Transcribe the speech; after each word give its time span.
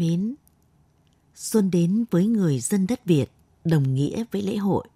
mến, 0.00 0.34
xuân 1.34 1.70
đến 1.70 2.04
với 2.10 2.26
người 2.26 2.60
dân 2.60 2.86
đất 2.86 3.04
Việt 3.04 3.26
đồng 3.64 3.94
nghĩa 3.94 4.24
với 4.32 4.42
lễ 4.42 4.56
hội. 4.56 4.88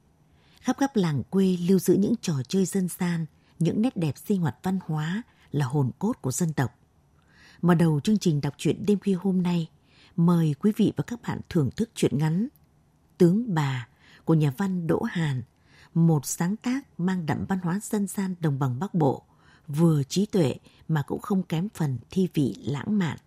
Khắp 0.61 0.77
các 0.79 0.97
làng 0.97 1.23
quê 1.31 1.57
lưu 1.69 1.79
giữ 1.79 1.95
những 1.95 2.15
trò 2.21 2.35
chơi 2.49 2.65
dân 2.65 2.89
gian, 2.99 3.27
những 3.59 3.83
nét 3.83 3.97
đẹp 3.97 4.15
sinh 4.27 4.41
hoạt 4.41 4.57
văn 4.63 4.79
hóa 4.87 5.23
là 5.53 5.67
hồn 5.67 5.91
cốt 5.99 6.13
của 6.21 6.33
dân 6.33 6.53
tộc. 6.53 6.79
Mở 7.63 7.75
đầu 7.75 8.01
chương 8.01 8.19
trình 8.19 8.41
đọc 8.41 8.55
truyện 8.59 8.87
đêm 8.87 8.99
khuya 8.99 9.15
hôm 9.15 9.43
nay, 9.43 9.69
mời 10.17 10.55
quý 10.61 10.73
vị 10.77 10.93
và 10.97 11.05
các 11.07 11.23
bạn 11.23 11.41
thưởng 11.49 11.71
thức 11.77 11.91
truyện 11.95 12.19
ngắn 12.19 12.49
Tướng 13.19 13.55
bà 13.55 13.89
của 14.25 14.35
nhà 14.35 14.53
văn 14.57 14.87
Đỗ 14.87 15.03
Hàn, 15.03 15.43
một 15.95 16.27
sáng 16.27 16.57
tác 16.57 17.01
mang 17.01 17.27
đậm 17.27 17.45
văn 17.49 17.59
hóa 17.63 17.81
dân 17.83 18.07
gian 18.07 18.35
đồng 18.41 18.59
bằng 18.59 18.79
Bắc 18.79 18.95
Bộ, 18.95 19.23
vừa 19.69 20.03
trí 20.03 20.27
tuệ 20.27 20.57
mà 20.89 21.03
cũng 21.03 21.21
không 21.21 21.43
kém 21.43 21.69
phần 21.75 21.99
thi 22.11 22.29
vị 22.35 22.55
lãng 22.65 22.99
mạn. 22.99 23.19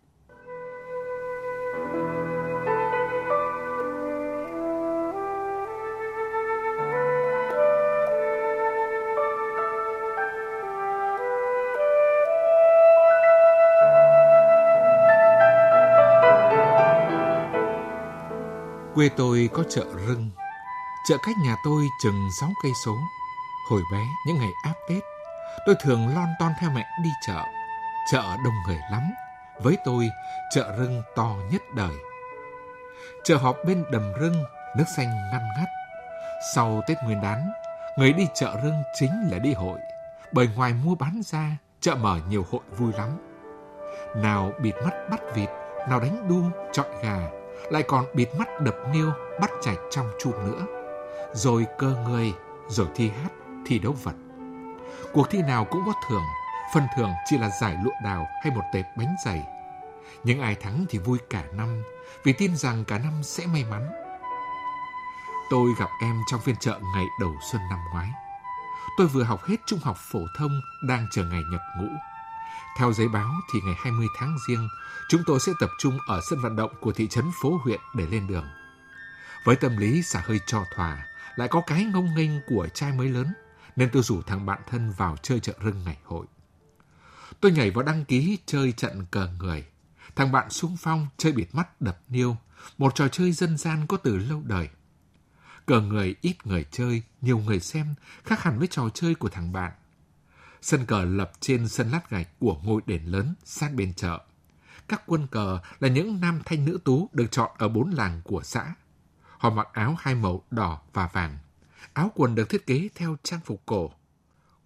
Quê 18.98 19.10
tôi 19.18 19.50
có 19.54 19.64
chợ 19.70 19.86
rưng. 20.08 20.30
Chợ 21.08 21.18
cách 21.24 21.36
nhà 21.44 21.56
tôi 21.64 21.84
chừng 22.04 22.30
6 22.40 22.50
cây 22.64 22.72
số. 22.86 22.98
Hồi 23.70 23.82
bé, 23.92 24.08
những 24.28 24.38
ngày 24.38 24.52
áp 24.64 24.74
Tết, 24.90 25.04
tôi 25.66 25.76
thường 25.82 26.08
lon 26.16 26.28
ton 26.40 26.52
theo 26.60 26.70
mẹ 26.70 26.86
đi 27.04 27.10
chợ. 27.28 27.44
Chợ 28.12 28.24
đông 28.46 28.54
người 28.68 28.80
lắm. 28.92 29.02
Với 29.62 29.78
tôi, 29.86 30.10
chợ 30.56 30.76
rưng 30.78 31.02
to 31.16 31.36
nhất 31.52 31.62
đời. 31.76 31.96
Chợ 33.24 33.38
họp 33.38 33.58
bên 33.66 33.84
đầm 33.92 34.14
rưng, 34.20 34.44
nước 34.78 34.86
xanh 34.98 35.10
ngăn 35.32 35.48
ngắt. 35.58 35.68
Sau 36.56 36.82
Tết 36.88 36.98
Nguyên 37.04 37.22
đán, 37.22 37.52
người 37.98 38.14
đi 38.14 38.28
chợ 38.34 38.60
rưng 38.64 38.84
chính 39.00 39.12
là 39.32 39.38
đi 39.38 39.54
hội. 39.54 39.80
Bởi 40.32 40.50
ngoài 40.56 40.74
mua 40.74 40.96
bán 40.96 41.22
ra, 41.26 41.58
chợ 41.82 41.96
mở 41.96 42.20
nhiều 42.30 42.46
hội 42.52 42.62
vui 42.78 42.94
lắm. 42.94 43.10
Nào 44.16 44.52
bịt 44.62 44.76
mắt 44.84 44.94
bắt 45.10 45.20
vịt, 45.34 45.50
nào 45.90 46.00
đánh 46.00 46.28
đu, 46.30 46.42
trọi 46.74 46.88
gà, 47.04 47.20
lại 47.70 47.84
còn 47.84 48.06
bịt 48.14 48.30
mắt 48.40 48.62
đập 48.62 48.76
niêu, 48.94 49.12
bắt 49.42 49.52
chạch 49.62 49.78
trong 49.90 50.10
chụp 50.20 50.36
nữa. 50.46 50.66
Rồi 51.34 51.66
cơ 51.78 51.96
người, 52.10 52.34
rồi 52.68 52.88
thi 52.96 53.10
hát, 53.10 53.32
thi 53.66 53.80
đấu 53.80 53.96
vật. 54.04 54.16
Cuộc 55.14 55.30
thi 55.30 55.42
nào 55.42 55.66
cũng 55.66 55.82
có 55.86 55.94
thưởng, 56.10 56.24
phần 56.74 56.84
thưởng 56.98 57.12
chỉ 57.26 57.38
là 57.38 57.50
giải 57.62 57.78
lụa 57.84 57.92
đào 58.04 58.28
hay 58.44 58.56
một 58.56 58.64
tệp 58.74 58.86
bánh 58.98 59.16
dày. 59.26 59.44
Những 60.24 60.42
ai 60.42 60.56
thắng 60.56 60.86
thì 60.90 61.00
vui 61.00 61.18
cả 61.30 61.44
năm, 61.52 61.84
vì 62.24 62.34
tin 62.34 62.56
rằng 62.56 62.84
cả 62.86 62.98
năm 62.98 63.24
sẽ 63.24 63.46
may 63.46 63.64
mắn. 63.70 63.90
Tôi 65.50 65.70
gặp 65.80 65.90
em 66.02 66.22
trong 66.28 66.42
phiên 66.42 66.56
chợ 66.56 66.80
ngày 66.96 67.06
đầu 67.20 67.34
xuân 67.52 67.62
năm 67.70 67.80
ngoái. 67.92 68.10
Tôi 68.98 69.08
vừa 69.08 69.24
học 69.24 69.44
hết 69.46 69.56
trung 69.66 69.80
học 69.84 69.98
phổ 70.12 70.20
thông, 70.38 70.62
đang 70.88 71.08
chờ 71.12 71.24
ngày 71.24 71.42
nhập 71.52 71.62
ngũ. 71.78 71.88
Theo 72.78 72.94
giấy 72.94 73.08
báo 73.08 73.34
thì 73.52 73.62
ngày 73.62 73.76
20 73.78 74.08
tháng 74.18 74.38
riêng, 74.48 74.70
chúng 75.10 75.22
tôi 75.26 75.40
sẽ 75.40 75.52
tập 75.60 75.70
trung 75.80 75.98
ở 76.08 76.22
sân 76.30 76.40
vận 76.40 76.56
động 76.56 76.72
của 76.82 76.92
thị 76.92 77.08
trấn 77.08 77.26
phố 77.42 77.60
huyện 77.64 77.80
để 77.96 78.08
lên 78.08 78.28
đường. 78.28 78.46
Với 79.44 79.56
tâm 79.56 79.78
lý 79.78 80.04
xả 80.04 80.22
hơi 80.26 80.40
cho 80.46 80.64
thỏa, 80.76 81.08
lại 81.36 81.48
có 81.48 81.62
cái 81.68 81.84
ngông 81.84 82.16
nghênh 82.16 82.32
của 82.48 82.68
trai 82.74 82.92
mới 82.92 83.10
lớn, 83.10 83.34
nên 83.76 83.90
tôi 83.94 84.04
rủ 84.04 84.22
thằng 84.22 84.46
bạn 84.46 84.62
thân 84.70 84.94
vào 84.98 85.18
chơi 85.22 85.40
chợ 85.40 85.54
rưng 85.64 85.84
ngày 85.84 85.98
hội. 86.04 86.26
Tôi 87.40 87.52
nhảy 87.52 87.72
vào 87.72 87.84
đăng 87.84 88.06
ký 88.06 88.38
chơi 88.46 88.72
trận 88.72 89.06
cờ 89.12 89.30
người. 89.40 89.66
Thằng 90.16 90.32
bạn 90.32 90.50
sung 90.50 90.78
phong 90.80 91.08
chơi 91.18 91.32
bịt 91.32 91.56
mắt 91.56 91.82
đập 91.82 92.00
niêu, 92.08 92.38
một 92.78 92.96
trò 92.96 93.08
chơi 93.08 93.32
dân 93.32 93.58
gian 93.58 93.88
có 93.88 93.98
từ 93.98 94.18
lâu 94.18 94.42
đời. 94.46 94.70
Cờ 95.66 95.82
người 95.82 96.16
ít 96.22 96.48
người 96.48 96.66
chơi, 96.72 97.02
nhiều 97.22 97.38
người 97.38 97.60
xem, 97.60 97.96
khác 98.26 98.44
hẳn 98.44 98.60
với 98.60 98.68
trò 98.68 98.90
chơi 98.94 99.16
của 99.16 99.30
thằng 99.30 99.54
bạn. 99.54 99.72
Sân 100.62 100.86
cờ 100.86 101.06
lập 101.06 101.32
trên 101.40 101.68
sân 101.68 101.92
lát 101.92 102.10
gạch 102.10 102.28
của 102.40 102.60
ngôi 102.64 102.82
đền 102.86 103.06
lớn 103.06 103.36
sát 103.44 103.74
bên 103.74 103.94
chợ. 103.94 104.20
Các 104.88 105.04
quân 105.06 105.28
cờ 105.28 105.60
là 105.80 105.88
những 105.88 106.22
nam 106.22 106.42
thanh 106.46 106.66
nữ 106.66 106.80
tú 106.84 107.10
được 107.14 107.28
chọn 107.32 107.52
ở 107.58 107.68
bốn 107.68 107.92
làng 107.92 108.22
của 108.24 108.44
xã. 108.44 108.76
Họ 109.38 109.50
mặc 109.50 109.68
áo 109.74 109.96
hai 110.00 110.16
màu 110.16 110.44
đỏ 110.52 110.82
và 110.94 111.10
vàng. 111.14 111.38
Áo 111.94 112.12
quần 112.16 112.36
được 112.36 112.50
thiết 112.50 112.66
kế 112.66 112.90
theo 112.96 113.18
trang 113.24 113.40
phục 113.46 113.62
cổ. 113.66 113.92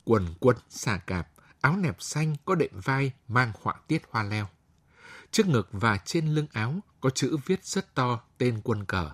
Quần 0.04 0.26
quân 0.40 0.58
xà 0.70 0.98
cạp, 0.98 1.28
áo 1.62 1.78
nẹp 1.78 2.02
xanh 2.02 2.36
có 2.46 2.56
đệm 2.56 2.72
vai 2.74 3.12
mang 3.28 3.52
họa 3.62 3.74
tiết 3.88 4.02
hoa 4.10 4.24
leo. 4.24 4.48
Trước 5.32 5.48
ngực 5.48 5.70
và 5.72 5.98
trên 5.98 6.28
lưng 6.28 6.48
áo 6.54 6.80
có 7.02 7.10
chữ 7.10 7.38
viết 7.46 7.66
rất 7.66 7.96
to 7.96 8.20
tên 8.38 8.62
quân 8.64 8.86
cờ. 8.86 9.12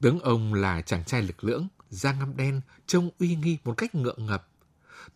Tướng 0.00 0.20
ông 0.20 0.54
là 0.54 0.82
chàng 0.82 1.04
trai 1.04 1.22
lực 1.22 1.44
lưỡng, 1.44 1.68
da 1.90 2.12
ngăm 2.12 2.36
đen, 2.36 2.60
trông 2.86 3.10
uy 3.18 3.36
nghi 3.36 3.58
một 3.64 3.74
cách 3.76 3.94
ngượng 3.94 4.26
ngập. 4.26 4.47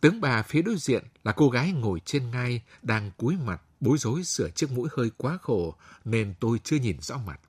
Tướng 0.01 0.21
bà 0.21 0.41
phía 0.41 0.61
đối 0.61 0.75
diện 0.77 1.03
là 1.23 1.31
cô 1.31 1.49
gái 1.49 1.71
ngồi 1.71 1.99
trên 1.99 2.31
ngai, 2.31 2.61
đang 2.81 3.11
cúi 3.17 3.37
mặt, 3.37 3.61
bối 3.79 3.97
rối 3.97 4.23
sửa 4.23 4.49
chiếc 4.49 4.71
mũi 4.71 4.89
hơi 4.97 5.11
quá 5.17 5.37
khổ, 5.41 5.75
nên 6.05 6.33
tôi 6.39 6.59
chưa 6.63 6.77
nhìn 6.77 6.97
rõ 7.01 7.17
mặt. 7.17 7.39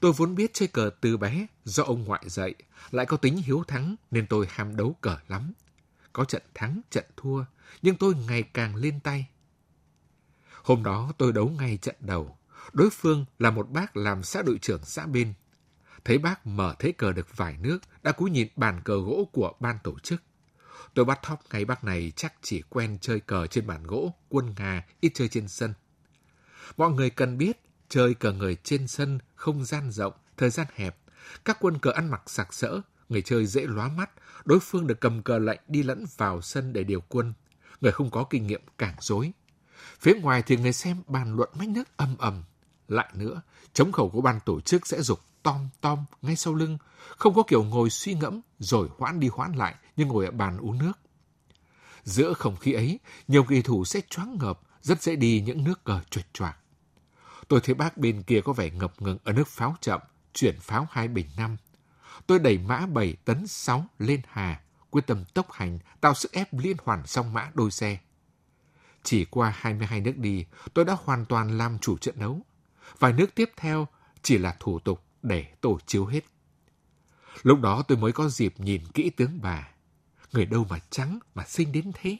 Tôi 0.00 0.12
vốn 0.12 0.34
biết 0.34 0.50
chơi 0.54 0.68
cờ 0.68 0.90
từ 1.00 1.16
bé, 1.16 1.46
do 1.64 1.82
ông 1.82 2.04
ngoại 2.04 2.22
dạy, 2.26 2.54
lại 2.90 3.06
có 3.06 3.16
tính 3.16 3.36
hiếu 3.36 3.64
thắng 3.68 3.96
nên 4.10 4.26
tôi 4.26 4.46
ham 4.50 4.76
đấu 4.76 4.96
cờ 5.00 5.16
lắm. 5.28 5.52
Có 6.12 6.24
trận 6.24 6.42
thắng, 6.54 6.80
trận 6.90 7.04
thua, 7.16 7.44
nhưng 7.82 7.96
tôi 7.96 8.14
ngày 8.14 8.42
càng 8.42 8.76
lên 8.76 9.00
tay. 9.00 9.26
Hôm 10.62 10.82
đó 10.82 11.12
tôi 11.18 11.32
đấu 11.32 11.48
ngay 11.48 11.76
trận 11.76 11.96
đầu. 12.00 12.38
Đối 12.72 12.90
phương 12.90 13.24
là 13.38 13.50
một 13.50 13.70
bác 13.70 13.96
làm 13.96 14.22
xã 14.22 14.42
đội 14.42 14.58
trưởng 14.58 14.84
xã 14.84 15.06
bên. 15.06 15.34
Thấy 16.04 16.18
bác 16.18 16.46
mở 16.46 16.74
thế 16.78 16.92
cờ 16.92 17.12
được 17.12 17.36
vài 17.36 17.56
nước, 17.60 17.78
đã 18.02 18.12
cúi 18.12 18.30
nhìn 18.30 18.48
bàn 18.56 18.80
cờ 18.84 19.00
gỗ 19.00 19.28
của 19.32 19.52
ban 19.60 19.78
tổ 19.84 19.98
chức. 19.98 20.22
Tôi 20.94 21.04
bắt 21.04 21.20
thóc 21.22 21.42
ngay 21.52 21.64
bác 21.64 21.84
này 21.84 22.12
chắc 22.16 22.34
chỉ 22.42 22.62
quen 22.68 22.98
chơi 23.00 23.20
cờ 23.20 23.46
trên 23.46 23.66
bàn 23.66 23.86
gỗ, 23.86 24.14
quân 24.28 24.54
ngà 24.58 24.86
ít 25.00 25.12
chơi 25.14 25.28
trên 25.28 25.48
sân. 25.48 25.74
Mọi 26.76 26.90
người 26.90 27.10
cần 27.10 27.38
biết, 27.38 27.60
chơi 27.88 28.14
cờ 28.14 28.32
người 28.32 28.56
trên 28.64 28.88
sân, 28.88 29.18
không 29.34 29.64
gian 29.64 29.90
rộng, 29.90 30.12
thời 30.36 30.50
gian 30.50 30.66
hẹp. 30.74 30.96
Các 31.44 31.56
quân 31.60 31.78
cờ 31.78 31.90
ăn 31.90 32.10
mặc 32.10 32.22
sặc 32.26 32.54
sỡ, 32.54 32.80
người 33.08 33.22
chơi 33.22 33.46
dễ 33.46 33.66
lóa 33.66 33.88
mắt, 33.88 34.10
đối 34.44 34.60
phương 34.60 34.86
được 34.86 35.00
cầm 35.00 35.22
cờ 35.22 35.38
lạnh 35.38 35.58
đi 35.68 35.82
lẫn 35.82 36.04
vào 36.16 36.40
sân 36.42 36.72
để 36.72 36.84
điều 36.84 37.00
quân. 37.00 37.32
Người 37.80 37.92
không 37.92 38.10
có 38.10 38.24
kinh 38.30 38.46
nghiệm 38.46 38.62
càng 38.78 38.94
dối. 39.00 39.32
Phía 40.00 40.14
ngoài 40.14 40.42
thì 40.46 40.56
người 40.56 40.72
xem 40.72 41.02
bàn 41.06 41.36
luận 41.36 41.48
mách 41.54 41.68
nước 41.68 41.96
âm 41.96 42.16
ầm. 42.18 42.42
Lại 42.88 43.10
nữa, 43.14 43.42
chống 43.72 43.92
khẩu 43.92 44.10
của 44.10 44.20
ban 44.20 44.40
tổ 44.40 44.60
chức 44.60 44.86
sẽ 44.86 45.02
dục 45.02 45.20
tom 45.42 45.68
tom 45.80 46.04
ngay 46.22 46.36
sau 46.36 46.54
lưng, 46.54 46.78
không 47.16 47.34
có 47.34 47.42
kiểu 47.42 47.64
ngồi 47.64 47.90
suy 47.90 48.14
ngẫm 48.14 48.40
rồi 48.58 48.88
hoãn 48.98 49.20
đi 49.20 49.28
hoãn 49.28 49.52
lại 49.52 49.74
như 49.96 50.04
ngồi 50.04 50.24
ở 50.24 50.30
bàn 50.30 50.58
uống 50.58 50.78
nước. 50.78 50.92
Giữa 52.04 52.32
không 52.32 52.56
khí 52.56 52.72
ấy, 52.72 53.00
nhiều 53.28 53.44
kỳ 53.44 53.62
thủ 53.62 53.84
sẽ 53.84 54.00
choáng 54.10 54.38
ngợp, 54.40 54.60
rất 54.82 55.02
dễ 55.02 55.16
đi 55.16 55.40
những 55.40 55.64
nước 55.64 55.84
cờ 55.84 56.00
chuột 56.10 56.24
choạc. 56.32 56.56
Tôi 57.48 57.60
thấy 57.60 57.74
bác 57.74 57.96
bên 57.96 58.22
kia 58.22 58.40
có 58.44 58.52
vẻ 58.52 58.70
ngập 58.70 59.02
ngừng 59.02 59.18
ở 59.24 59.32
nước 59.32 59.48
pháo 59.48 59.76
chậm, 59.80 60.00
chuyển 60.32 60.60
pháo 60.60 60.88
hai 60.90 61.08
bình 61.08 61.26
năm. 61.36 61.56
Tôi 62.26 62.38
đẩy 62.38 62.58
mã 62.58 62.86
7 62.86 63.16
tấn 63.24 63.46
6 63.46 63.86
lên 63.98 64.20
hà, 64.28 64.60
quyết 64.90 65.06
tâm 65.06 65.24
tốc 65.24 65.52
hành, 65.52 65.78
tạo 66.00 66.14
sức 66.14 66.32
ép 66.32 66.48
liên 66.52 66.76
hoàn 66.84 67.06
song 67.06 67.32
mã 67.32 67.50
đôi 67.54 67.70
xe. 67.70 67.98
Chỉ 69.02 69.24
qua 69.24 69.54
22 69.56 70.00
nước 70.00 70.16
đi, 70.16 70.44
tôi 70.74 70.84
đã 70.84 70.96
hoàn 71.04 71.24
toàn 71.24 71.58
làm 71.58 71.78
chủ 71.78 71.98
trận 71.98 72.18
đấu. 72.18 72.40
Vài 72.98 73.12
nước 73.12 73.34
tiếp 73.34 73.50
theo 73.56 73.88
chỉ 74.22 74.38
là 74.38 74.56
thủ 74.60 74.78
tục 74.78 75.02
để 75.22 75.46
tổ 75.60 75.78
chiếu 75.86 76.06
hết. 76.06 76.24
Lúc 77.42 77.60
đó 77.60 77.82
tôi 77.88 77.98
mới 77.98 78.12
có 78.12 78.28
dịp 78.28 78.54
nhìn 78.58 78.82
kỹ 78.94 79.10
tướng 79.10 79.38
bà. 79.42 79.68
Người 80.32 80.46
đâu 80.46 80.66
mà 80.70 80.78
trắng 80.90 81.18
mà 81.34 81.44
xinh 81.44 81.72
đến 81.72 81.92
thế. 81.94 82.16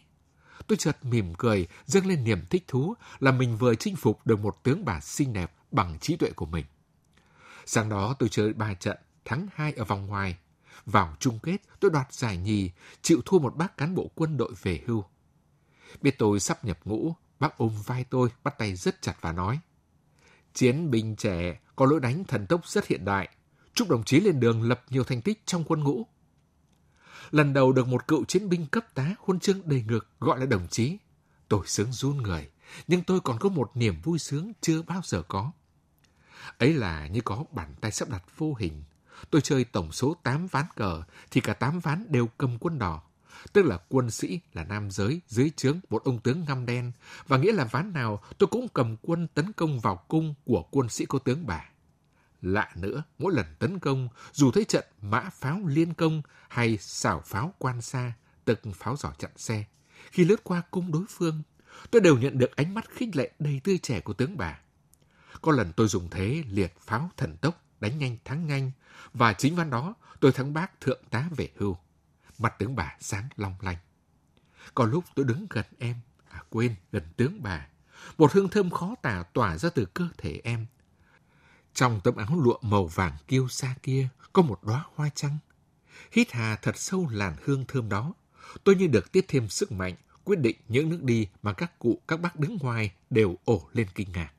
Tôi 0.67 0.77
chợt 0.77 1.05
mỉm 1.05 1.35
cười, 1.39 1.67
dâng 1.87 2.07
lên 2.07 2.25
niềm 2.25 2.47
thích 2.51 2.65
thú 2.69 2.95
là 3.19 3.33
mình 3.33 3.57
vừa 3.57 3.75
chinh 3.75 3.97
phục 3.97 4.27
được 4.27 4.41
một 4.41 4.57
tướng 4.63 4.85
bà 4.85 5.01
xinh 5.01 5.33
đẹp 5.33 5.53
bằng 5.71 5.99
trí 5.99 6.17
tuệ 6.17 6.31
của 6.31 6.47
mình. 6.47 6.65
Sáng 7.67 7.89
đó 7.89 8.15
tôi 8.19 8.29
chơi 8.29 8.53
ba 8.53 8.75
trận, 8.75 8.97
thắng 9.25 9.47
hai 9.55 9.73
ở 9.73 9.85
vòng 9.85 10.07
ngoài. 10.07 10.39
Vào 10.87 11.17
chung 11.21 11.39
kết, 11.43 11.57
tôi 11.81 11.91
đoạt 11.91 12.13
giải 12.13 12.37
nhì, 12.37 12.71
chịu 13.03 13.21
thua 13.27 13.39
một 13.39 13.57
bác 13.57 13.77
cán 13.77 13.95
bộ 13.95 14.11
quân 14.15 14.37
đội 14.37 14.53
về 14.63 14.81
hưu. 14.87 15.05
Biết 16.03 16.19
tôi 16.19 16.41
sắp 16.41 16.65
nhập 16.65 16.79
ngũ, 16.85 17.15
bác 17.39 17.59
ôm 17.59 17.73
vai 17.87 18.05
tôi, 18.05 18.29
bắt 18.45 18.59
tay 18.59 18.77
rất 18.77 19.03
chặt 19.03 19.15
và 19.21 19.33
nói. 19.33 19.59
Chiến 20.55 20.91
binh 20.91 21.17
trẻ 21.17 21.61
có 21.81 21.87
lối 21.87 22.01
đánh 22.01 22.25
thần 22.25 22.47
tốc 22.47 22.67
rất 22.67 22.87
hiện 22.87 23.05
đại. 23.05 23.29
Chúc 23.75 23.89
đồng 23.89 24.05
chí 24.05 24.21
lên 24.21 24.41
đường 24.41 24.63
lập 24.63 24.83
nhiều 24.91 25.05
thành 25.05 25.23
tích 25.23 25.43
trong 25.47 25.65
quân 25.65 25.85
ngũ. 25.85 26.07
Lần 27.31 27.53
đầu 27.53 27.73
được 27.73 27.89
một 27.89 28.09
cựu 28.09 28.25
chiến 28.25 28.49
binh 28.49 28.67
cấp 28.67 28.95
tá 28.95 29.15
huân 29.19 29.41
chương 29.41 29.61
đầy 29.65 29.85
ngực 29.89 30.09
gọi 30.21 30.41
là 30.41 30.47
đồng 30.47 30.69
chí. 30.69 30.97
Tôi 31.49 31.67
sướng 31.67 31.93
run 31.93 32.17
người, 32.17 32.51
nhưng 32.89 33.03
tôi 33.03 33.21
còn 33.21 33.39
có 33.39 33.49
một 33.49 33.71
niềm 33.75 34.01
vui 34.03 34.19
sướng 34.19 34.53
chưa 34.61 34.83
bao 34.83 35.01
giờ 35.05 35.23
có. 35.23 35.53
Ấy 36.59 36.75
là 36.75 37.07
như 37.07 37.21
có 37.21 37.45
bàn 37.51 37.75
tay 37.81 37.93
sắp 37.93 38.09
đặt 38.09 38.23
vô 38.39 38.55
hình. 38.59 38.83
Tôi 39.31 39.41
chơi 39.41 39.65
tổng 39.65 39.93
số 39.93 40.17
8 40.23 40.47
ván 40.47 40.65
cờ, 40.77 41.03
thì 41.31 41.41
cả 41.41 41.55
8 41.55 41.81
ván 41.81 42.07
đều 42.09 42.27
cầm 42.39 42.59
quân 42.59 42.79
đỏ. 42.79 43.03
Tức 43.53 43.63
là 43.63 43.79
quân 43.89 44.11
sĩ 44.11 44.41
là 44.53 44.65
nam 44.65 44.91
giới 44.91 45.21
dưới 45.29 45.51
trướng 45.57 45.81
một 45.91 46.05
ông 46.05 46.19
tướng 46.19 46.45
ngăm 46.45 46.67
đen, 46.67 46.93
và 47.27 47.37
nghĩa 47.37 47.53
là 47.53 47.65
ván 47.65 47.93
nào 47.93 48.23
tôi 48.39 48.47
cũng 48.47 48.69
cầm 48.69 48.97
quân 49.03 49.29
tấn 49.35 49.53
công 49.53 49.81
vào 49.81 49.97
cung 50.09 50.35
của 50.45 50.63
quân 50.71 50.89
sĩ 50.89 51.05
cô 51.09 51.19
tướng 51.19 51.47
bà. 51.47 51.70
Lạ 52.43 52.71
nữa, 52.75 53.03
mỗi 53.19 53.33
lần 53.35 53.47
tấn 53.59 53.79
công, 53.79 54.09
dù 54.33 54.51
thấy 54.51 54.65
trận 54.65 54.85
mã 55.03 55.31
pháo 55.33 55.61
liên 55.67 55.95
công 55.95 56.23
hay 56.49 56.79
xảo 56.79 57.21
pháo 57.21 57.55
quan 57.59 57.83
xa, 57.83 58.13
tức 58.45 58.61
pháo 58.75 58.97
giỏ 58.97 59.13
chặn 59.19 59.31
xe, 59.37 59.65
khi 60.11 60.25
lướt 60.25 60.45
qua 60.45 60.63
cung 60.71 60.93
đối 60.93 61.05
phương, 61.09 61.43
tôi 61.91 62.01
đều 62.01 62.19
nhận 62.19 62.39
được 62.39 62.57
ánh 62.57 62.75
mắt 62.75 62.91
khích 62.91 63.17
lệ 63.17 63.31
đầy 63.39 63.61
tươi 63.65 63.79
trẻ 63.79 64.01
của 64.01 64.13
tướng 64.13 64.37
bà. 64.37 64.61
Có 65.43 65.53
lần 65.53 65.73
tôi 65.73 65.89
dùng 65.89 66.11
thế 66.11 66.43
liệt 66.51 66.81
pháo 66.81 67.11
thần 67.17 67.37
tốc, 67.37 67.65
đánh 67.81 67.99
nhanh 67.99 68.17
thắng 68.25 68.47
nhanh, 68.47 68.71
và 69.13 69.33
chính 69.33 69.57
văn 69.57 69.71
đó 69.71 69.95
tôi 70.21 70.33
thắng 70.33 70.55
bác 70.55 70.81
thượng 70.81 71.03
tá 71.11 71.29
về 71.37 71.49
hưu. 71.57 71.77
Mặt 72.39 72.55
tướng 72.59 72.77
bà 72.77 72.97
sáng 73.01 73.29
long 73.37 73.55
lanh. 73.61 73.77
Có 74.75 74.85
lúc 74.85 75.05
tôi 75.15 75.25
đứng 75.25 75.47
gần 75.51 75.65
em, 75.79 75.97
à 76.29 76.43
quên, 76.51 76.75
gần 76.93 77.03
tướng 77.17 77.43
bà. 77.43 77.67
Một 78.19 78.33
hương 78.33 78.49
thơm 78.49 78.71
khó 78.71 78.95
tả 79.03 79.23
tỏa 79.23 79.59
ra 79.59 79.71
từ 79.75 79.85
cơ 79.85 80.09
thể 80.19 80.41
em. 80.45 80.67
Trong 81.75 82.01
tấm 82.05 82.17
áo 82.17 82.41
lụa 82.41 82.59
màu 82.63 82.87
vàng 82.87 83.17
kiêu 83.29 83.49
xa 83.49 83.75
kia 83.83 84.09
có 84.33 84.43
một 84.43 84.65
đóa 84.65 84.85
hoa 84.95 85.11
trăng. 85.15 85.39
Hít 86.13 86.33
hà 86.33 86.57
thật 86.57 86.77
sâu 86.77 87.09
làn 87.13 87.37
hương 87.45 87.65
thơm 87.69 87.89
đó. 87.89 88.15
Tôi 88.65 88.75
như 88.75 88.87
được 88.87 89.13
tiếp 89.13 89.25
thêm 89.29 89.49
sức 89.49 89.73
mạnh, 89.73 89.95
quyết 90.25 90.39
định 90.39 90.57
những 90.69 90.89
nước 90.89 91.03
đi 91.03 91.29
mà 91.43 91.53
các 91.53 91.79
cụ 91.79 91.99
các 92.09 92.21
bác 92.21 92.37
đứng 92.37 92.57
ngoài 92.61 92.93
đều 93.11 93.37
ổ 93.45 93.69
lên 93.73 93.87
kinh 93.95 94.13
ngạc. 94.13 94.33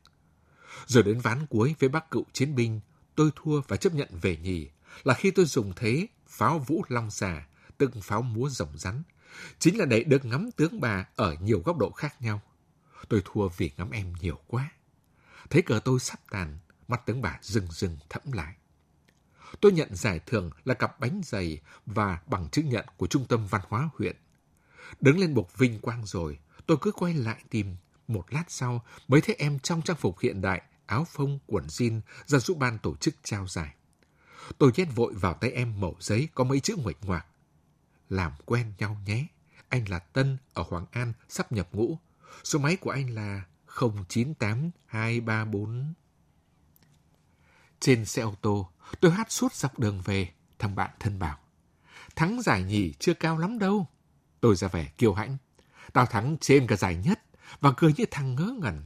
Rồi 0.86 1.04
đến 1.04 1.20
ván 1.20 1.46
cuối 1.50 1.76
với 1.80 1.90
bác 1.90 2.12
cựu 2.12 2.24
chiến 2.34 2.56
binh, 2.56 2.80
tôi 3.16 3.32
thua 3.36 3.62
và 3.68 3.78
chấp 3.78 3.94
nhận 3.94 4.10
về 4.22 4.38
nhì 4.38 4.70
là 5.04 5.14
khi 5.14 5.32
tôi 5.32 5.46
dùng 5.46 5.74
thế 5.76 6.08
pháo 6.28 6.60
vũ 6.60 6.84
long 6.88 7.12
xà, 7.12 7.46
từng 7.78 8.02
pháo 8.02 8.22
múa 8.22 8.50
rồng 8.50 8.78
rắn, 8.78 9.04
chính 9.60 9.80
là 9.80 9.86
để 9.86 10.04
được 10.04 10.26
ngắm 10.26 10.50
tướng 10.52 10.82
bà 10.82 11.06
ở 11.16 11.36
nhiều 11.42 11.62
góc 11.66 11.78
độ 11.78 11.92
khác 11.92 12.22
nhau. 12.22 12.42
Tôi 13.10 13.22
thua 13.26 13.48
vì 13.48 13.72
ngắm 13.78 13.92
em 13.92 14.14
nhiều 14.22 14.40
quá. 14.48 14.72
Thấy 15.50 15.62
cờ 15.62 15.80
tôi 15.86 16.00
sắp 16.00 16.20
tàn, 16.30 16.58
mắt 16.92 17.06
tướng 17.06 17.22
bà 17.22 17.40
rừng 17.42 17.68
rừng 17.72 17.98
thẫm 18.10 18.32
lại. 18.32 18.56
Tôi 19.62 19.72
nhận 19.72 19.96
giải 19.96 20.20
thưởng 20.26 20.50
là 20.66 20.74
cặp 20.74 21.00
bánh 21.00 21.22
giày 21.24 21.62
và 21.86 22.20
bằng 22.26 22.50
chứng 22.50 22.70
nhận 22.70 22.86
của 22.98 23.08
Trung 23.08 23.26
tâm 23.26 23.48
Văn 23.48 23.62
hóa 23.68 23.90
huyện. 23.98 24.16
Đứng 25.02 25.20
lên 25.20 25.34
bục 25.34 25.58
vinh 25.58 25.80
quang 25.80 26.06
rồi, 26.06 26.40
tôi 26.66 26.78
cứ 26.82 26.92
quay 26.92 27.14
lại 27.14 27.44
tìm. 27.50 27.76
Một 28.08 28.26
lát 28.30 28.44
sau 28.48 28.86
mới 29.08 29.22
thấy 29.22 29.36
em 29.40 29.60
trong 29.60 29.82
trang 29.82 29.98
phục 29.98 30.20
hiện 30.20 30.42
đại, 30.42 30.62
áo 30.86 31.06
phông, 31.10 31.40
quần 31.48 31.68
jean 31.68 32.02
ra 32.26 32.40
giúp 32.40 32.58
ban 32.58 32.80
tổ 32.80 32.96
chức 32.96 33.16
trao 33.24 33.48
giải. 33.48 33.76
Tôi 34.58 34.72
nhét 34.76 34.88
vội 34.96 35.14
vào 35.14 35.34
tay 35.34 35.52
em 35.52 35.80
mẩu 35.80 35.96
giấy 36.00 36.28
có 36.36 36.44
mấy 36.44 36.60
chữ 36.60 36.76
nguệch 36.84 37.06
ngoạc. 37.06 37.26
Làm 38.10 38.32
quen 38.46 38.74
nhau 38.78 38.98
nhé. 39.06 39.28
Anh 39.70 39.90
là 39.90 40.00
Tân 40.00 40.38
ở 40.54 40.64
Hoàng 40.70 40.86
An, 40.92 41.14
sắp 41.30 41.52
nhập 41.52 41.68
ngũ. 41.72 41.98
Số 42.44 42.60
máy 42.60 42.76
của 42.76 42.90
anh 42.90 43.10
là 43.10 43.44
098234. 43.66 45.94
Trên 47.82 48.06
xe 48.06 48.22
ô 48.22 48.36
tô, 48.42 48.70
tôi 49.00 49.12
hát 49.12 49.32
suốt 49.32 49.54
dọc 49.54 49.80
đường 49.80 50.02
về, 50.06 50.30
thằng 50.60 50.76
bạn 50.76 50.90
thân 51.00 51.20
bảo. 51.20 51.38
Thắng 52.16 52.42
giải 52.42 52.64
nhì 52.64 52.94
chưa 53.00 53.14
cao 53.14 53.38
lắm 53.38 53.60
đâu. 53.60 53.88
Tôi 54.42 54.56
ra 54.56 54.68
vẻ 54.68 54.92
kiêu 54.98 55.14
hãnh. 55.14 55.38
Tao 55.94 56.06
thắng 56.06 56.38
trên 56.42 56.68
cả 56.68 56.76
giải 56.76 56.96
nhất 56.96 57.20
và 57.60 57.72
cười 57.78 57.94
như 57.98 58.06
thằng 58.12 58.36
ngớ 58.36 58.54
ngẩn. 58.62 58.86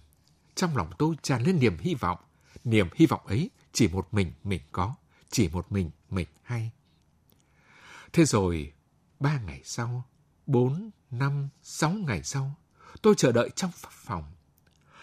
Trong 0.56 0.78
lòng 0.78 0.92
tôi 0.98 1.16
tràn 1.22 1.44
lên 1.44 1.60
niềm 1.60 1.78
hy 1.80 1.96
vọng. 1.96 2.20
Niềm 2.64 2.88
hy 2.96 3.06
vọng 3.06 3.28
ấy 3.28 3.50
chỉ 3.74 3.88
một 3.88 4.08
mình 4.12 4.34
mình 4.44 4.62
có, 4.72 4.96
chỉ 5.30 5.50
một 5.50 5.72
mình 5.72 5.92
mình 6.10 6.28
hay. 6.44 6.72
Thế 8.14 8.26
rồi, 8.26 8.74
ba 9.20 9.40
ngày 9.40 9.62
sau, 9.64 10.04
bốn, 10.46 10.90
năm, 11.12 11.50
sáu 11.62 11.92
ngày 11.92 12.24
sau, 12.24 12.56
tôi 13.02 13.16
chờ 13.18 13.32
đợi 13.32 13.50
trong 13.56 13.72
phòng. 13.92 14.24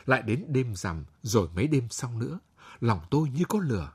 Lại 0.07 0.23
đến 0.23 0.45
đêm 0.49 0.77
rằm, 0.77 1.05
rồi 1.23 1.49
mấy 1.55 1.67
đêm 1.67 1.89
sau 1.91 2.11
nữa, 2.11 2.39
lòng 2.81 3.01
tôi 3.11 3.29
như 3.29 3.45
có 3.49 3.59
lửa. 3.59 3.93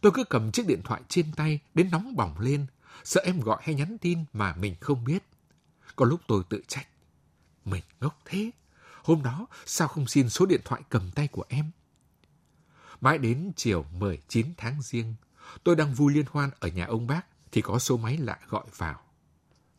Tôi 0.00 0.12
cứ 0.14 0.24
cầm 0.24 0.52
chiếc 0.52 0.66
điện 0.66 0.80
thoại 0.84 1.02
trên 1.08 1.32
tay 1.32 1.60
đến 1.74 1.90
nóng 1.90 2.16
bỏng 2.16 2.38
lên, 2.38 2.66
sợ 3.04 3.20
em 3.24 3.40
gọi 3.40 3.62
hay 3.62 3.74
nhắn 3.74 3.98
tin 3.98 4.24
mà 4.32 4.54
mình 4.56 4.74
không 4.80 5.04
biết. 5.04 5.22
Có 5.96 6.06
lúc 6.06 6.20
tôi 6.26 6.42
tự 6.48 6.62
trách. 6.68 6.88
Mình 7.64 7.82
ngốc 8.00 8.20
thế. 8.24 8.50
Hôm 9.02 9.22
đó 9.22 9.46
sao 9.66 9.88
không 9.88 10.06
xin 10.06 10.30
số 10.30 10.46
điện 10.46 10.60
thoại 10.64 10.82
cầm 10.88 11.10
tay 11.10 11.28
của 11.28 11.44
em? 11.48 11.70
Mãi 13.00 13.18
đến 13.18 13.52
chiều 13.56 13.86
19 13.92 14.46
tháng 14.56 14.82
riêng, 14.82 15.14
tôi 15.64 15.76
đang 15.76 15.94
vui 15.94 16.12
liên 16.14 16.24
hoan 16.30 16.50
ở 16.60 16.68
nhà 16.68 16.86
ông 16.86 17.06
bác 17.06 17.26
thì 17.52 17.62
có 17.62 17.78
số 17.78 17.96
máy 17.96 18.16
lạ 18.16 18.38
gọi 18.48 18.64
vào. 18.76 19.00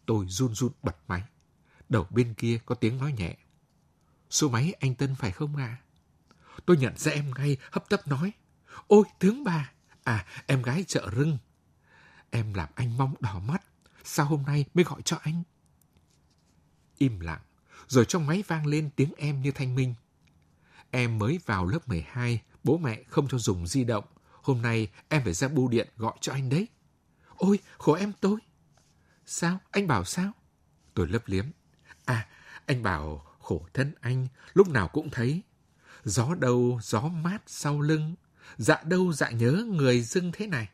Tôi 0.06 0.26
run 0.30 0.56
run 0.56 0.72
bật 0.84 0.96
máy. 1.08 1.24
Đầu 1.90 2.08
bên 2.10 2.34
kia 2.34 2.60
có 2.66 2.76
tiếng 2.76 2.98
nói 2.98 3.14
nhẹ. 3.18 3.36
Số 4.30 4.50
máy 4.50 4.74
anh 4.80 4.96
Tân 4.96 5.16
phải 5.16 5.32
không 5.32 5.56
ạ? 5.56 5.78
À? 5.82 5.84
Tôi 6.68 6.78
nhận 6.78 6.98
ra 6.98 7.12
em 7.12 7.32
ngay, 7.38 7.58
hấp 7.72 7.90
tấp 7.90 8.08
nói. 8.08 8.32
Ôi, 8.88 9.04
tướng 9.20 9.44
bà! 9.44 9.72
À, 10.04 10.26
em 10.46 10.62
gái 10.62 10.84
chợ 10.88 11.10
rưng. 11.16 11.38
Em 12.30 12.54
làm 12.54 12.70
anh 12.76 12.98
mong 12.98 13.14
đỏ 13.20 13.40
mắt. 13.40 13.64
Sao 14.04 14.26
hôm 14.26 14.44
nay 14.44 14.66
mới 14.74 14.86
gọi 14.86 15.02
cho 15.02 15.18
anh? 15.22 15.44
Im 16.98 17.20
lặng, 17.20 17.40
rồi 17.88 18.06
trong 18.06 18.28
máy 18.28 18.44
vang 18.48 18.66
lên 18.66 18.90
tiếng 18.96 19.14
em 19.18 19.42
như 19.42 19.52
thanh 19.52 19.76
minh. 19.76 19.94
Em 20.92 21.20
mới 21.20 21.40
vào 21.46 21.66
lớp 21.66 21.88
12, 21.88 22.42
bố 22.64 22.78
mẹ 22.78 23.04
không 23.10 23.28
cho 23.28 23.38
dùng 23.38 23.68
di 23.68 23.84
động. 23.84 24.06
Hôm 24.42 24.62
nay 24.62 24.88
em 25.10 25.24
phải 25.24 25.34
ra 25.34 25.48
bưu 25.48 25.68
điện 25.68 25.88
gọi 25.98 26.14
cho 26.22 26.34
anh 26.34 26.50
đấy. 26.50 26.68
Ôi, 27.38 27.60
khổ 27.78 27.94
em 27.94 28.14
tôi. 28.22 28.40
Sao? 29.26 29.60
Anh 29.72 29.88
bảo 29.88 30.06
sao? 30.06 30.32
Tôi 30.94 31.08
lấp 31.08 31.22
liếm. 31.26 31.46
À, 32.06 32.28
anh 32.66 32.84
bảo 32.84 33.26
khổ 33.40 33.68
thân 33.74 33.94
anh, 34.02 34.28
lúc 34.54 34.70
nào 34.70 34.88
cũng 34.88 35.10
thấy. 35.10 35.42
Gió 36.08 36.36
đâu, 36.36 36.80
gió 36.84 37.02
mát 37.02 37.42
sau 37.48 37.82
lưng. 37.82 38.16
Dạ 38.58 38.84
đâu 38.84 39.14
dạ 39.14 39.30
nhớ 39.30 39.66
người 39.68 40.02
dưng 40.02 40.32
thế 40.34 40.48
này. 40.48 40.70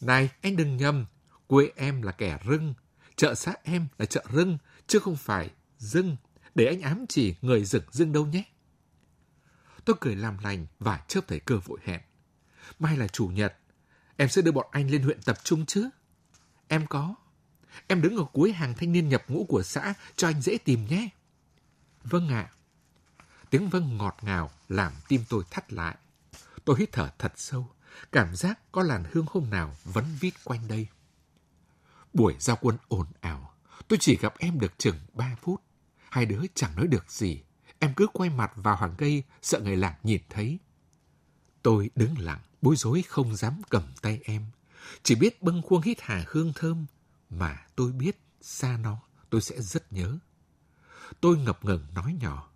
Này, 0.00 0.30
anh 0.42 0.56
đừng 0.56 0.76
nhầm. 0.76 1.06
Quê 1.46 1.72
em 1.76 2.02
là 2.02 2.12
kẻ 2.12 2.38
rưng. 2.46 2.74
Chợ 3.16 3.34
xã 3.34 3.54
em 3.62 3.86
là 3.98 4.06
chợ 4.06 4.24
rưng, 4.32 4.58
chứ 4.86 4.98
không 4.98 5.16
phải 5.16 5.50
dưng. 5.78 6.16
Để 6.54 6.66
anh 6.66 6.80
ám 6.80 7.04
chỉ 7.08 7.34
người 7.42 7.64
rừng 7.64 7.82
dưng 7.90 8.12
đâu 8.12 8.26
nhé. 8.26 8.44
Tôi 9.84 9.96
cười 10.00 10.16
làm 10.16 10.38
lành 10.38 10.66
và 10.78 11.04
chớp 11.08 11.20
thời 11.28 11.40
cơ 11.40 11.58
vội 11.64 11.78
hẹn. 11.84 12.00
Mai 12.78 12.96
là 12.96 13.08
chủ 13.08 13.26
nhật, 13.26 13.56
em 14.16 14.28
sẽ 14.28 14.42
đưa 14.42 14.52
bọn 14.52 14.66
anh 14.70 14.90
lên 14.90 15.02
huyện 15.02 15.22
tập 15.22 15.38
trung 15.44 15.66
chứ? 15.66 15.88
Em 16.68 16.86
có. 16.86 17.14
Em 17.86 18.02
đứng 18.02 18.16
ở 18.16 18.24
cuối 18.32 18.52
hàng 18.52 18.74
thanh 18.74 18.92
niên 18.92 19.08
nhập 19.08 19.24
ngũ 19.28 19.44
của 19.44 19.62
xã 19.62 19.94
cho 20.16 20.28
anh 20.28 20.42
dễ 20.42 20.58
tìm 20.58 20.86
nhé. 20.86 21.08
Vâng 22.04 22.28
ạ. 22.28 22.50
Tiếng 23.54 23.68
vâng 23.68 23.96
ngọt 23.96 24.16
ngào 24.22 24.50
làm 24.68 24.92
tim 25.08 25.24
tôi 25.28 25.44
thắt 25.50 25.72
lại. 25.72 25.96
Tôi 26.64 26.76
hít 26.78 26.92
thở 26.92 27.10
thật 27.18 27.32
sâu, 27.36 27.70
cảm 28.12 28.36
giác 28.36 28.58
có 28.72 28.82
làn 28.82 29.04
hương 29.12 29.26
hôm 29.30 29.50
nào 29.50 29.76
vẫn 29.84 30.04
vít 30.20 30.34
quanh 30.44 30.68
đây. 30.68 30.86
Buổi 32.12 32.36
giao 32.38 32.58
quân 32.60 32.76
ồn 32.88 33.06
ào, 33.20 33.54
tôi 33.88 33.98
chỉ 34.00 34.16
gặp 34.16 34.34
em 34.38 34.60
được 34.60 34.78
chừng 34.78 34.96
ba 35.12 35.36
phút. 35.42 35.60
Hai 36.10 36.26
đứa 36.26 36.42
chẳng 36.54 36.76
nói 36.76 36.86
được 36.86 37.10
gì. 37.10 37.42
Em 37.78 37.94
cứ 37.94 38.06
quay 38.12 38.30
mặt 38.30 38.52
vào 38.56 38.76
hàng 38.76 38.94
cây, 38.98 39.22
sợ 39.42 39.60
người 39.60 39.76
làng 39.76 39.94
nhìn 40.02 40.22
thấy. 40.28 40.58
Tôi 41.62 41.90
đứng 41.94 42.18
lặng, 42.18 42.40
bối 42.62 42.76
rối 42.76 43.02
không 43.02 43.36
dám 43.36 43.62
cầm 43.70 43.82
tay 44.02 44.20
em. 44.24 44.46
Chỉ 45.02 45.14
biết 45.14 45.42
bâng 45.42 45.62
khuâng 45.62 45.82
hít 45.82 45.98
hà 46.00 46.24
hương 46.28 46.52
thơm, 46.54 46.86
mà 47.30 47.66
tôi 47.76 47.92
biết 47.92 48.18
xa 48.40 48.76
nó 48.76 48.98
tôi 49.30 49.40
sẽ 49.40 49.62
rất 49.62 49.92
nhớ. 49.92 50.18
Tôi 51.20 51.38
ngập 51.38 51.64
ngừng 51.64 51.86
nói 51.94 52.16
nhỏ. 52.20 52.53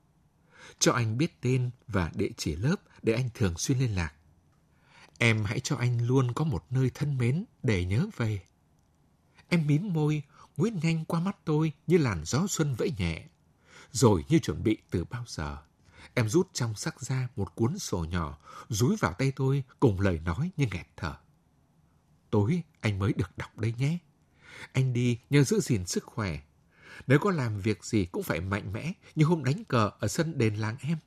Cho 0.78 0.92
anh 0.92 1.18
biết 1.18 1.40
tên 1.40 1.70
và 1.88 2.10
địa 2.14 2.30
chỉ 2.36 2.56
lớp 2.56 2.76
để 3.02 3.12
anh 3.12 3.28
thường 3.34 3.58
xuyên 3.58 3.78
liên 3.78 3.94
lạc. 3.94 4.12
Em 5.18 5.44
hãy 5.44 5.60
cho 5.60 5.76
anh 5.76 6.06
luôn 6.06 6.32
có 6.32 6.44
một 6.44 6.64
nơi 6.70 6.90
thân 6.94 7.18
mến 7.18 7.44
để 7.62 7.84
nhớ 7.84 8.06
về. 8.16 8.40
Em 9.48 9.66
mím 9.66 9.92
môi, 9.92 10.22
nguyết 10.56 10.72
nhanh 10.72 11.04
qua 11.04 11.20
mắt 11.20 11.36
tôi 11.44 11.72
như 11.86 11.98
làn 11.98 12.24
gió 12.24 12.46
xuân 12.48 12.74
vẫy 12.74 12.92
nhẹ. 12.98 13.24
Rồi 13.92 14.24
như 14.28 14.38
chuẩn 14.38 14.62
bị 14.62 14.78
từ 14.90 15.04
bao 15.04 15.24
giờ, 15.26 15.58
em 16.14 16.28
rút 16.28 16.48
trong 16.52 16.74
sắc 16.74 17.00
ra 17.00 17.28
một 17.36 17.54
cuốn 17.54 17.78
sổ 17.78 18.04
nhỏ, 18.04 18.38
rúi 18.68 18.96
vào 18.96 19.12
tay 19.12 19.32
tôi 19.36 19.64
cùng 19.80 20.00
lời 20.00 20.20
nói 20.24 20.50
như 20.56 20.66
nghẹt 20.72 20.86
thở. 20.96 21.14
Tối 22.30 22.62
anh 22.80 22.98
mới 22.98 23.12
được 23.12 23.38
đọc 23.38 23.58
đây 23.58 23.74
nhé. 23.78 23.98
Anh 24.72 24.92
đi 24.92 25.18
nhờ 25.30 25.44
giữ 25.44 25.60
gìn 25.60 25.86
sức 25.86 26.04
khỏe. 26.04 26.40
Nếu 27.06 27.18
có 27.18 27.30
làm 27.30 27.60
việc 27.60 27.84
gì 27.84 28.06
cũng 28.06 28.22
phải 28.22 28.40
mạnh 28.40 28.72
mẽ 28.72 28.92
như 29.14 29.24
hôm 29.24 29.44
đánh 29.44 29.64
cờ 29.64 29.90
ở 29.98 30.08
sân 30.08 30.38
đền 30.38 30.54
làng 30.54 30.76
em. 30.80 30.98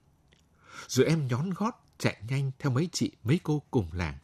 Rồi 0.88 1.06
em 1.06 1.28
nhón 1.28 1.50
gót 1.50 1.86
chạy 1.98 2.22
nhanh 2.28 2.52
theo 2.60 2.72
mấy 2.72 2.90
chị 2.92 3.12
mấy 3.24 3.40
cô 3.44 3.64
cùng 3.72 3.90
làng. 3.94 4.18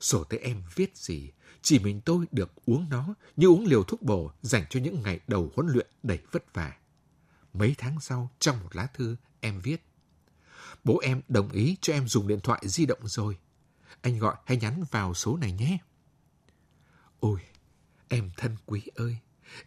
Sổ 0.00 0.24
tay 0.24 0.40
em 0.40 0.62
viết 0.74 0.96
gì, 0.96 1.30
chỉ 1.62 1.78
mình 1.78 2.00
tôi 2.00 2.26
được 2.32 2.52
uống 2.66 2.86
nó 2.90 3.14
như 3.36 3.46
uống 3.46 3.66
liều 3.66 3.82
thuốc 3.82 4.02
bổ 4.02 4.32
dành 4.42 4.64
cho 4.70 4.80
những 4.80 5.02
ngày 5.02 5.20
đầu 5.26 5.52
huấn 5.56 5.68
luyện 5.68 5.86
đầy 6.02 6.18
vất 6.32 6.54
vả. 6.54 6.76
Mấy 7.52 7.74
tháng 7.78 8.00
sau, 8.00 8.30
trong 8.38 8.60
một 8.62 8.76
lá 8.76 8.86
thư, 8.86 9.16
em 9.40 9.60
viết. 9.60 9.84
Bố 10.84 10.98
em 10.98 11.22
đồng 11.28 11.52
ý 11.52 11.76
cho 11.80 11.92
em 11.92 12.08
dùng 12.08 12.28
điện 12.28 12.40
thoại 12.40 12.62
di 12.64 12.86
động 12.86 13.08
rồi. 13.08 13.38
Anh 14.00 14.18
gọi 14.18 14.36
hay 14.44 14.56
nhắn 14.56 14.84
vào 14.90 15.14
số 15.14 15.36
này 15.36 15.52
nhé. 15.52 15.78
Ôi, 17.20 17.40
em 18.08 18.30
thân 18.36 18.56
quý 18.66 18.82
ơi, 18.94 19.18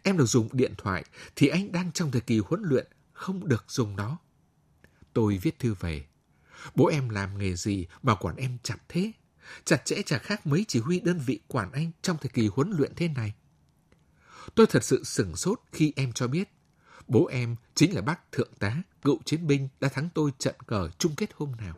em 0.02 0.16
được 0.16 0.26
dùng 0.26 0.48
điện 0.52 0.74
thoại 0.78 1.04
thì 1.36 1.48
anh 1.48 1.72
đang 1.72 1.92
trong 1.92 2.10
thời 2.10 2.20
kỳ 2.20 2.38
huấn 2.38 2.62
luyện, 2.62 2.86
không 3.12 3.48
được 3.48 3.64
dùng 3.68 3.96
nó. 3.96 4.18
Tôi 5.12 5.38
viết 5.42 5.58
thư 5.58 5.74
về. 5.80 6.06
Bố 6.74 6.86
em 6.86 7.08
làm 7.08 7.38
nghề 7.38 7.54
gì 7.54 7.86
mà 8.02 8.14
quản 8.14 8.36
em 8.36 8.58
chặt 8.62 8.78
thế? 8.88 9.12
Chặt 9.64 9.84
chẽ 9.84 10.02
chả 10.06 10.18
khác 10.18 10.46
mấy 10.46 10.64
chỉ 10.68 10.80
huy 10.80 11.00
đơn 11.00 11.18
vị 11.18 11.40
quản 11.46 11.72
anh 11.72 11.90
trong 12.02 12.16
thời 12.20 12.30
kỳ 12.30 12.48
huấn 12.52 12.70
luyện 12.70 12.94
thế 12.96 13.08
này. 13.08 13.32
Tôi 14.54 14.66
thật 14.66 14.84
sự 14.84 15.04
sửng 15.04 15.36
sốt 15.36 15.60
khi 15.72 15.92
em 15.96 16.12
cho 16.12 16.26
biết 16.26 16.48
bố 17.08 17.26
em 17.26 17.56
chính 17.74 17.94
là 17.94 18.00
bác 18.02 18.32
thượng 18.32 18.54
tá, 18.58 18.76
cựu 19.02 19.18
chiến 19.24 19.46
binh 19.46 19.68
đã 19.80 19.88
thắng 19.88 20.08
tôi 20.14 20.30
trận 20.38 20.54
cờ 20.66 20.88
chung 20.98 21.14
kết 21.16 21.30
hôm 21.36 21.52
nào. 21.60 21.74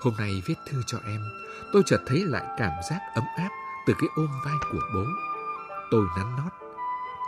Hôm 0.00 0.14
nay 0.18 0.30
viết 0.46 0.54
thư 0.66 0.82
cho 0.86 0.98
em, 1.06 1.20
tôi 1.72 1.82
chợt 1.86 1.98
thấy 2.06 2.24
lại 2.24 2.44
cảm 2.58 2.72
giác 2.90 3.00
ấm 3.14 3.24
áp 3.36 3.50
từ 3.86 3.94
cái 4.00 4.08
ôm 4.16 4.28
vai 4.44 4.54
của 4.72 4.80
bố. 4.94 5.04
Tôi 5.90 6.06
nắn 6.16 6.36
nót. 6.36 6.52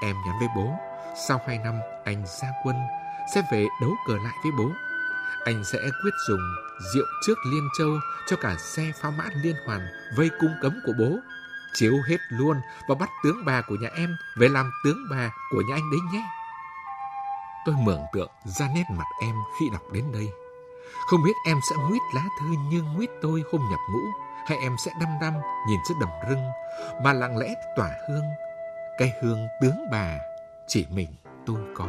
Em 0.02 0.16
nhắn 0.26 0.38
với 0.38 0.48
bố, 0.56 0.74
sau 1.28 1.40
hai 1.46 1.58
năm 1.58 1.74
anh 2.04 2.26
ra 2.26 2.48
quân, 2.64 2.76
sẽ 3.34 3.42
về 3.52 3.66
đấu 3.80 3.90
cờ 4.06 4.14
lại 4.24 4.34
với 4.42 4.52
bố. 4.58 4.70
Anh 5.44 5.64
sẽ 5.64 5.78
quyết 5.78 6.14
dùng 6.28 6.40
rượu 6.94 7.06
trước 7.26 7.38
Liên 7.46 7.68
Châu 7.78 7.88
cho 8.26 8.36
cả 8.36 8.56
xe 8.58 8.92
pháo 9.02 9.12
mã 9.12 9.24
liên 9.42 9.56
hoàn 9.66 9.80
vây 10.16 10.30
cung 10.40 10.54
cấm 10.62 10.80
của 10.86 10.92
bố. 10.98 11.18
Chiếu 11.74 11.92
hết 12.08 12.16
luôn 12.28 12.60
và 12.88 12.94
bắt 12.94 13.08
tướng 13.24 13.44
bà 13.44 13.60
của 13.60 13.76
nhà 13.80 13.88
em 13.96 14.16
về 14.38 14.48
làm 14.48 14.70
tướng 14.84 14.98
bà 15.10 15.30
của 15.50 15.62
nhà 15.68 15.74
anh 15.74 15.90
đấy 15.90 16.00
nhé. 16.12 16.24
Tôi 17.64 17.74
mường 17.78 18.02
tượng 18.12 18.30
ra 18.44 18.68
nét 18.74 18.84
mặt 18.90 19.06
em 19.22 19.34
khi 19.60 19.70
đọc 19.72 19.82
đến 19.92 20.12
đây. 20.12 20.28
Không 21.06 21.22
biết 21.24 21.32
em 21.46 21.60
sẽ 21.70 21.76
nguyết 21.76 22.02
lá 22.14 22.22
thư 22.40 22.46
như 22.46 22.82
nguyết 22.82 23.10
tôi 23.22 23.42
hôm 23.52 23.60
nhập 23.70 23.80
ngũ, 23.90 24.00
hay 24.46 24.58
em 24.58 24.76
sẽ 24.84 24.90
đăm 25.00 25.08
đăm 25.20 25.32
nhìn 25.68 25.80
chiếc 25.88 25.94
đầm 26.00 26.08
rưng, 26.28 26.50
mà 27.02 27.12
lặng 27.12 27.36
lẽ 27.36 27.54
tỏa 27.76 27.90
hương. 28.08 28.24
Cái 29.00 29.12
hương 29.20 29.48
tướng 29.60 29.76
bà 29.90 30.18
chỉ 30.66 30.86
mình 30.90 31.08
tôi 31.46 31.58
có. 31.74 31.88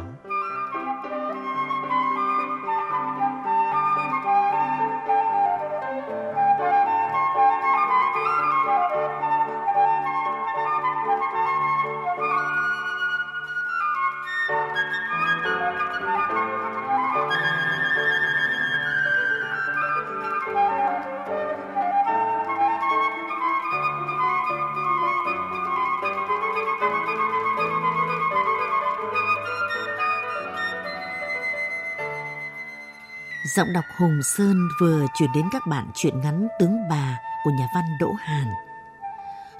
Giọng 33.56 33.72
đọc 33.72 33.84
Hùng 33.96 34.22
Sơn 34.22 34.68
vừa 34.80 35.06
chuyển 35.14 35.32
đến 35.34 35.44
các 35.52 35.66
bạn 35.66 35.90
truyện 35.94 36.20
ngắn 36.20 36.48
Tướng 36.58 36.76
Bà 36.90 37.18
của 37.44 37.50
nhà 37.50 37.68
văn 37.74 37.84
Đỗ 38.00 38.12
Hàn. 38.12 38.46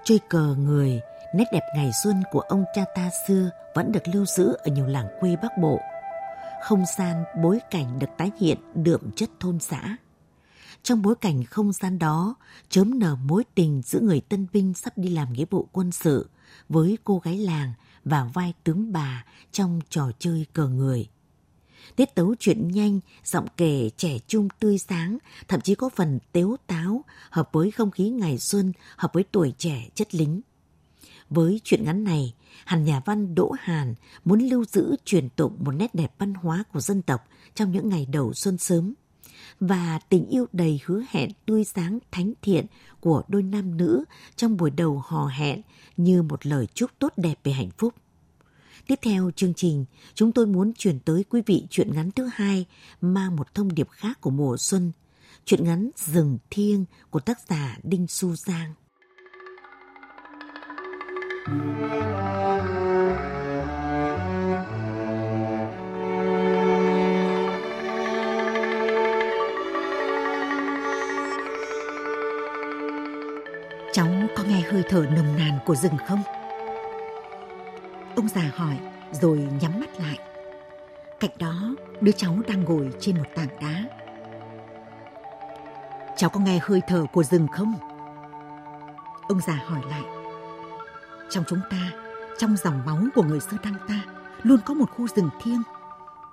Chơi 0.04 0.18
cờ 0.28 0.54
người, 0.54 1.00
nét 1.34 1.44
đẹp 1.52 1.62
ngày 1.76 1.90
xuân 2.02 2.22
của 2.30 2.40
ông 2.40 2.64
cha 2.74 2.84
ta 2.94 3.10
xưa 3.28 3.50
vẫn 3.74 3.92
được 3.92 4.08
lưu 4.12 4.26
giữ 4.26 4.52
ở 4.52 4.70
nhiều 4.70 4.86
làng 4.86 5.06
quê 5.20 5.36
Bắc 5.42 5.58
Bộ. 5.58 5.80
Không 6.62 6.84
gian, 6.98 7.24
bối 7.42 7.58
cảnh 7.70 7.98
được 7.98 8.06
tái 8.18 8.30
hiện 8.40 8.58
đượm 8.74 9.10
chất 9.16 9.30
thôn 9.40 9.58
xã. 9.58 9.96
Trong 10.82 11.02
bối 11.02 11.14
cảnh 11.20 11.44
không 11.44 11.72
gian 11.72 11.98
đó, 11.98 12.34
chớm 12.68 12.98
nở 12.98 13.16
mối 13.24 13.44
tình 13.54 13.82
giữa 13.84 14.00
người 14.00 14.20
tân 14.20 14.46
binh 14.52 14.74
sắp 14.74 14.98
đi 14.98 15.08
làm 15.08 15.32
nghĩa 15.32 15.46
vụ 15.50 15.68
quân 15.72 15.92
sự 15.92 16.30
với 16.68 16.98
cô 17.04 17.18
gái 17.18 17.38
làng 17.38 17.72
và 18.04 18.24
vai 18.24 18.54
tướng 18.64 18.92
bà 18.92 19.24
trong 19.52 19.80
trò 19.88 20.10
chơi 20.18 20.46
cờ 20.52 20.68
người– 20.68 21.08
tiết 21.96 22.14
tấu 22.14 22.34
chuyện 22.38 22.68
nhanh, 22.68 23.00
giọng 23.24 23.46
kể 23.56 23.90
trẻ 23.96 24.18
trung 24.26 24.48
tươi 24.60 24.78
sáng, 24.78 25.18
thậm 25.48 25.60
chí 25.60 25.74
có 25.74 25.88
phần 25.88 26.18
tếu 26.32 26.56
táo, 26.66 27.04
hợp 27.30 27.48
với 27.52 27.70
không 27.70 27.90
khí 27.90 28.08
ngày 28.08 28.38
xuân, 28.38 28.72
hợp 28.96 29.12
với 29.12 29.24
tuổi 29.32 29.52
trẻ 29.58 29.88
chất 29.94 30.14
lính. 30.14 30.40
Với 31.30 31.60
chuyện 31.64 31.84
ngắn 31.84 32.04
này, 32.04 32.34
hàn 32.64 32.84
nhà 32.84 33.00
văn 33.04 33.34
Đỗ 33.34 33.54
Hàn 33.60 33.94
muốn 34.24 34.40
lưu 34.40 34.64
giữ 34.64 34.96
truyền 35.04 35.28
tụng 35.28 35.56
một 35.60 35.72
nét 35.72 35.94
đẹp 35.94 36.14
văn 36.18 36.34
hóa 36.34 36.64
của 36.72 36.80
dân 36.80 37.02
tộc 37.02 37.28
trong 37.54 37.72
những 37.72 37.88
ngày 37.88 38.06
đầu 38.06 38.34
xuân 38.34 38.58
sớm 38.58 38.94
và 39.60 39.98
tình 40.08 40.26
yêu 40.26 40.46
đầy 40.52 40.80
hứa 40.84 41.02
hẹn 41.10 41.30
tươi 41.46 41.64
sáng 41.64 41.98
thánh 42.10 42.32
thiện 42.42 42.66
của 43.00 43.22
đôi 43.28 43.42
nam 43.42 43.76
nữ 43.76 44.04
trong 44.36 44.56
buổi 44.56 44.70
đầu 44.70 45.02
hò 45.06 45.26
hẹn 45.26 45.62
như 45.96 46.22
một 46.22 46.46
lời 46.46 46.66
chúc 46.74 46.90
tốt 46.98 47.12
đẹp 47.16 47.34
về 47.44 47.52
hạnh 47.52 47.70
phúc. 47.78 47.94
Tiếp 48.86 48.98
theo 49.02 49.30
chương 49.36 49.54
trình, 49.54 49.84
chúng 50.14 50.32
tôi 50.32 50.46
muốn 50.46 50.72
chuyển 50.78 50.98
tới 51.00 51.24
quý 51.30 51.42
vị 51.46 51.66
chuyện 51.70 51.94
ngắn 51.94 52.10
thứ 52.10 52.28
hai 52.34 52.66
mang 53.00 53.36
một 53.36 53.54
thông 53.54 53.74
điệp 53.74 53.88
khác 53.90 54.20
của 54.20 54.30
mùa 54.30 54.56
xuân. 54.56 54.92
Chuyện 55.44 55.64
ngắn 55.64 55.90
Rừng 55.96 56.38
Thiêng 56.50 56.84
của 57.10 57.20
tác 57.20 57.38
giả 57.48 57.78
Đinh 57.82 58.06
Su 58.06 58.34
Giang. 58.36 58.74
Cháu 73.92 74.08
có 74.36 74.42
nghe 74.48 74.60
hơi 74.60 74.82
thở 74.88 75.06
nồng 75.16 75.36
nàn 75.36 75.58
của 75.66 75.74
rừng 75.74 75.96
không? 76.08 76.22
Ông 78.16 78.28
già 78.28 78.50
hỏi 78.56 78.78
rồi 79.12 79.48
nhắm 79.60 79.80
mắt 79.80 80.00
lại. 80.00 80.18
Cạnh 81.20 81.30
đó, 81.38 81.54
đứa 82.00 82.12
cháu 82.12 82.38
đang 82.48 82.64
ngồi 82.64 82.92
trên 83.00 83.18
một 83.18 83.24
tảng 83.34 83.48
đá. 83.60 83.84
Cháu 86.16 86.30
có 86.30 86.40
nghe 86.40 86.58
hơi 86.62 86.80
thở 86.88 87.04
của 87.12 87.22
rừng 87.22 87.46
không? 87.52 87.74
Ông 89.28 89.40
già 89.46 89.54
hỏi 89.66 89.80
lại. 89.90 90.02
Trong 91.30 91.44
chúng 91.48 91.60
ta, 91.70 91.90
trong 92.38 92.56
dòng 92.56 92.82
máu 92.86 92.98
của 93.14 93.22
người 93.22 93.40
sơ 93.40 93.56
đăng 93.64 93.74
ta, 93.88 94.00
luôn 94.42 94.60
có 94.66 94.74
một 94.74 94.90
khu 94.90 95.08
rừng 95.08 95.30
thiêng. 95.42 95.62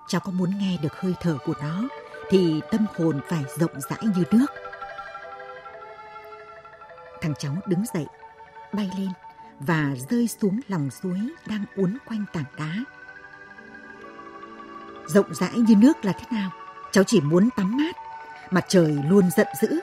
Cháu 0.08 0.22
có 0.22 0.32
muốn 0.32 0.50
nghe 0.60 0.78
được 0.82 0.94
hơi 1.02 1.14
thở 1.22 1.38
của 1.46 1.54
nó, 1.62 1.82
thì 2.30 2.62
tâm 2.72 2.86
hồn 2.98 3.20
phải 3.28 3.44
rộng 3.58 3.82
rãi 3.90 4.04
như 4.16 4.24
nước. 4.32 4.48
Thằng 7.22 7.34
cháu 7.40 7.54
đứng 7.66 7.84
dậy, 7.94 8.06
bay 8.74 8.92
lên 8.98 9.10
và 9.60 9.96
rơi 10.10 10.28
xuống 10.28 10.60
lòng 10.68 10.90
suối 10.90 11.20
đang 11.48 11.66
uốn 11.76 11.98
quanh 12.06 12.26
tảng 12.34 12.46
đá. 12.58 12.76
Rộng 15.08 15.34
rãi 15.34 15.60
như 15.60 15.76
nước 15.76 16.06
là 16.06 16.14
thế 16.14 16.26
nào? 16.32 16.52
Cháu 16.92 17.04
chỉ 17.04 17.22
muốn 17.22 17.50
tắm 17.56 17.78
mát, 17.78 17.96
mặt 18.52 18.66
trời 18.68 18.98
luôn 19.10 19.30
giận 19.38 19.48
dữ. 19.62 19.80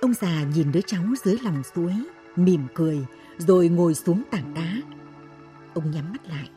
Ông 0.00 0.14
già 0.14 0.42
nhìn 0.54 0.72
đứa 0.72 0.80
cháu 0.86 1.02
dưới 1.24 1.38
lòng 1.42 1.62
suối, 1.74 1.94
mỉm 2.36 2.66
cười 2.74 3.06
rồi 3.38 3.68
ngồi 3.68 3.94
xuống 3.94 4.22
tảng 4.30 4.54
đá. 4.54 4.76
Ông 5.74 5.90
nhắm 5.90 6.12
mắt 6.12 6.26
lại. 6.26 6.50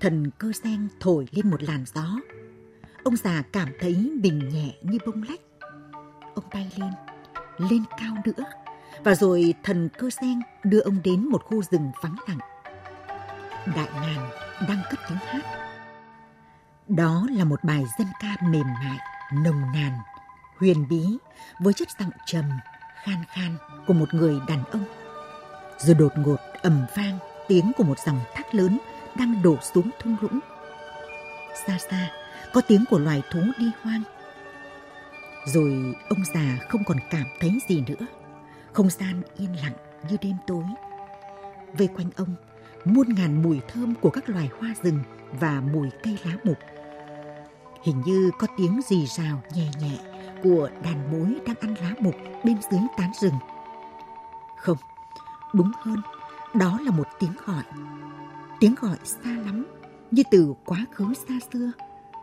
Thần 0.00 0.30
cơ 0.38 0.52
sen 0.64 0.88
thổi 1.00 1.26
lên 1.30 1.50
một 1.50 1.62
làn 1.62 1.84
gió. 1.94 2.20
Ông 3.04 3.16
già 3.16 3.42
cảm 3.52 3.68
thấy 3.80 4.12
mình 4.22 4.48
nhẹ 4.48 4.74
như 4.82 4.98
bông 5.06 5.22
lách. 5.22 5.40
Ông 6.34 6.44
bay 6.54 6.72
lên, 6.76 6.90
lên 7.58 7.84
cao 7.98 8.16
nữa 8.24 8.44
và 9.04 9.14
rồi 9.14 9.54
thần 9.62 9.88
cơ 9.98 10.10
sen 10.20 10.40
đưa 10.62 10.80
ông 10.80 11.02
đến 11.04 11.28
một 11.28 11.44
khu 11.44 11.62
rừng 11.62 11.92
vắng 12.02 12.16
lặng. 12.28 12.38
Đại 13.76 13.88
ngàn 13.94 14.30
đang 14.68 14.82
cất 14.90 15.00
tiếng 15.08 15.18
hát. 15.26 15.42
Đó 16.88 17.26
là 17.30 17.44
một 17.44 17.64
bài 17.64 17.84
dân 17.98 18.08
ca 18.20 18.36
mềm 18.42 18.66
mại, 18.84 18.98
nồng 19.32 19.72
nàn, 19.74 19.92
huyền 20.58 20.88
bí 20.88 21.02
với 21.60 21.72
chất 21.72 21.88
giọng 22.00 22.10
trầm, 22.26 22.44
khan 23.04 23.24
khan 23.28 23.56
của 23.86 23.94
một 23.94 24.14
người 24.14 24.40
đàn 24.48 24.64
ông. 24.64 24.84
Rồi 25.78 25.94
đột 25.94 26.12
ngột 26.16 26.38
ầm 26.62 26.86
vang 26.96 27.18
tiếng 27.48 27.72
của 27.76 27.84
một 27.84 27.98
dòng 27.98 28.20
thác 28.34 28.54
lớn 28.54 28.78
đang 29.16 29.42
đổ 29.42 29.56
xuống 29.74 29.90
thung 29.98 30.16
lũng. 30.20 30.40
Xa 31.66 31.78
xa, 31.78 32.10
có 32.52 32.60
tiếng 32.60 32.84
của 32.90 32.98
loài 32.98 33.22
thú 33.30 33.40
đi 33.58 33.70
hoang. 33.82 34.02
Rồi 35.46 35.94
ông 36.08 36.24
già 36.34 36.58
không 36.68 36.84
còn 36.84 36.98
cảm 37.10 37.24
thấy 37.40 37.58
gì 37.68 37.84
nữa. 37.86 38.06
Không 38.72 38.90
gian 38.90 39.22
yên 39.38 39.56
lặng 39.62 39.72
như 40.10 40.16
đêm 40.20 40.36
tối. 40.46 40.64
Vây 41.78 41.88
quanh 41.88 42.10
ông, 42.16 42.34
muôn 42.84 43.14
ngàn 43.14 43.42
mùi 43.42 43.60
thơm 43.68 43.94
của 43.94 44.10
các 44.10 44.28
loài 44.28 44.50
hoa 44.60 44.74
rừng 44.82 44.98
và 45.40 45.60
mùi 45.72 45.90
cây 46.02 46.18
lá 46.24 46.32
mục. 46.44 46.58
Hình 47.82 48.02
như 48.06 48.30
có 48.38 48.46
tiếng 48.56 48.80
rì 48.88 49.06
rào 49.06 49.42
nhẹ 49.54 49.70
nhẹ 49.80 49.98
của 50.42 50.68
đàn 50.84 51.12
mối 51.12 51.36
đang 51.46 51.56
ăn 51.60 51.74
lá 51.82 51.94
mục 52.00 52.14
bên 52.44 52.56
dưới 52.70 52.80
tán 52.96 53.10
rừng. 53.20 53.34
Không, 54.58 54.78
đúng 55.52 55.72
hơn, 55.82 56.02
đó 56.54 56.78
là 56.84 56.90
một 56.90 57.06
tiếng 57.18 57.32
gọi. 57.46 57.64
Tiếng 58.60 58.74
gọi 58.80 58.96
xa 59.04 59.30
lắm, 59.44 59.66
như 60.10 60.22
từ 60.30 60.54
quá 60.64 60.84
khứ 60.92 61.14
xa 61.28 61.34
xưa, 61.52 61.70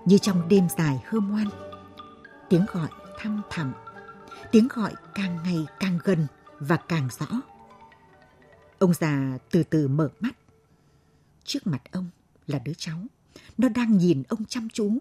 như 0.05 0.17
trong 0.17 0.49
đêm 0.49 0.67
dài 0.77 1.03
hơm 1.05 1.29
ngoan. 1.29 1.47
Tiếng 2.49 2.65
gọi 2.73 2.89
thăm 3.19 3.41
thẳm, 3.49 3.73
tiếng 4.51 4.67
gọi 4.73 4.93
càng 5.15 5.39
ngày 5.43 5.65
càng 5.79 5.99
gần 6.03 6.27
và 6.59 6.77
càng 6.77 7.09
rõ. 7.19 7.41
Ông 8.79 8.93
già 8.93 9.37
từ 9.51 9.63
từ 9.63 9.87
mở 9.87 10.09
mắt. 10.19 10.37
Trước 11.43 11.67
mặt 11.67 11.81
ông 11.91 12.09
là 12.47 12.59
đứa 12.59 12.73
cháu. 12.77 12.99
Nó 13.57 13.69
đang 13.69 13.97
nhìn 13.97 14.23
ông 14.29 14.45
chăm 14.45 14.69
chú. 14.69 14.97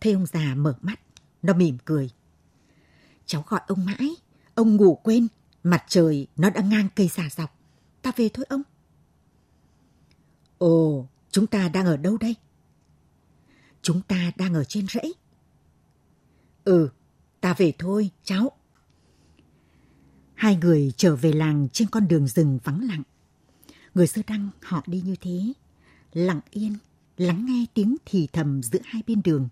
Thấy 0.00 0.12
ông 0.12 0.26
già 0.26 0.54
mở 0.54 0.78
mắt, 0.82 1.00
nó 1.42 1.54
mỉm 1.54 1.78
cười. 1.84 2.10
Cháu 3.26 3.44
gọi 3.46 3.60
ông 3.66 3.84
mãi, 3.84 4.10
ông 4.54 4.76
ngủ 4.76 5.00
quên, 5.02 5.28
mặt 5.62 5.84
trời 5.88 6.26
nó 6.36 6.50
đã 6.50 6.60
ngang 6.60 6.88
cây 6.96 7.08
xà 7.08 7.28
dọc. 7.30 7.58
Ta 8.02 8.12
về 8.16 8.28
thôi 8.34 8.46
ông. 8.48 8.62
Ồ, 10.58 11.08
chúng 11.30 11.46
ta 11.46 11.68
đang 11.68 11.86
ở 11.86 11.96
đâu 11.96 12.18
đây? 12.18 12.36
Chúng 13.82 14.02
ta 14.02 14.32
đang 14.36 14.54
ở 14.54 14.64
trên 14.64 14.86
rẫy. 14.86 15.14
Ừ, 16.64 16.88
ta 17.40 17.54
về 17.54 17.72
thôi, 17.78 18.10
cháu. 18.24 18.52
Hai 20.36 20.56
người 20.56 20.92
trở 20.96 21.16
về 21.16 21.32
làng 21.32 21.68
trên 21.72 21.88
con 21.88 22.08
đường 22.08 22.26
rừng 22.26 22.58
vắng 22.64 22.88
lặng. 22.88 23.02
Người 23.94 24.06
sơ 24.06 24.22
đăng 24.26 24.50
họ 24.62 24.82
đi 24.86 25.00
như 25.00 25.16
thế, 25.20 25.52
lặng 26.12 26.40
yên, 26.50 26.76
lắng 27.16 27.46
nghe 27.46 27.66
tiếng 27.74 27.96
thì 28.06 28.28
thầm 28.32 28.62
giữa 28.62 28.78
hai 28.84 29.02
bên 29.06 29.22
đường. 29.24 29.48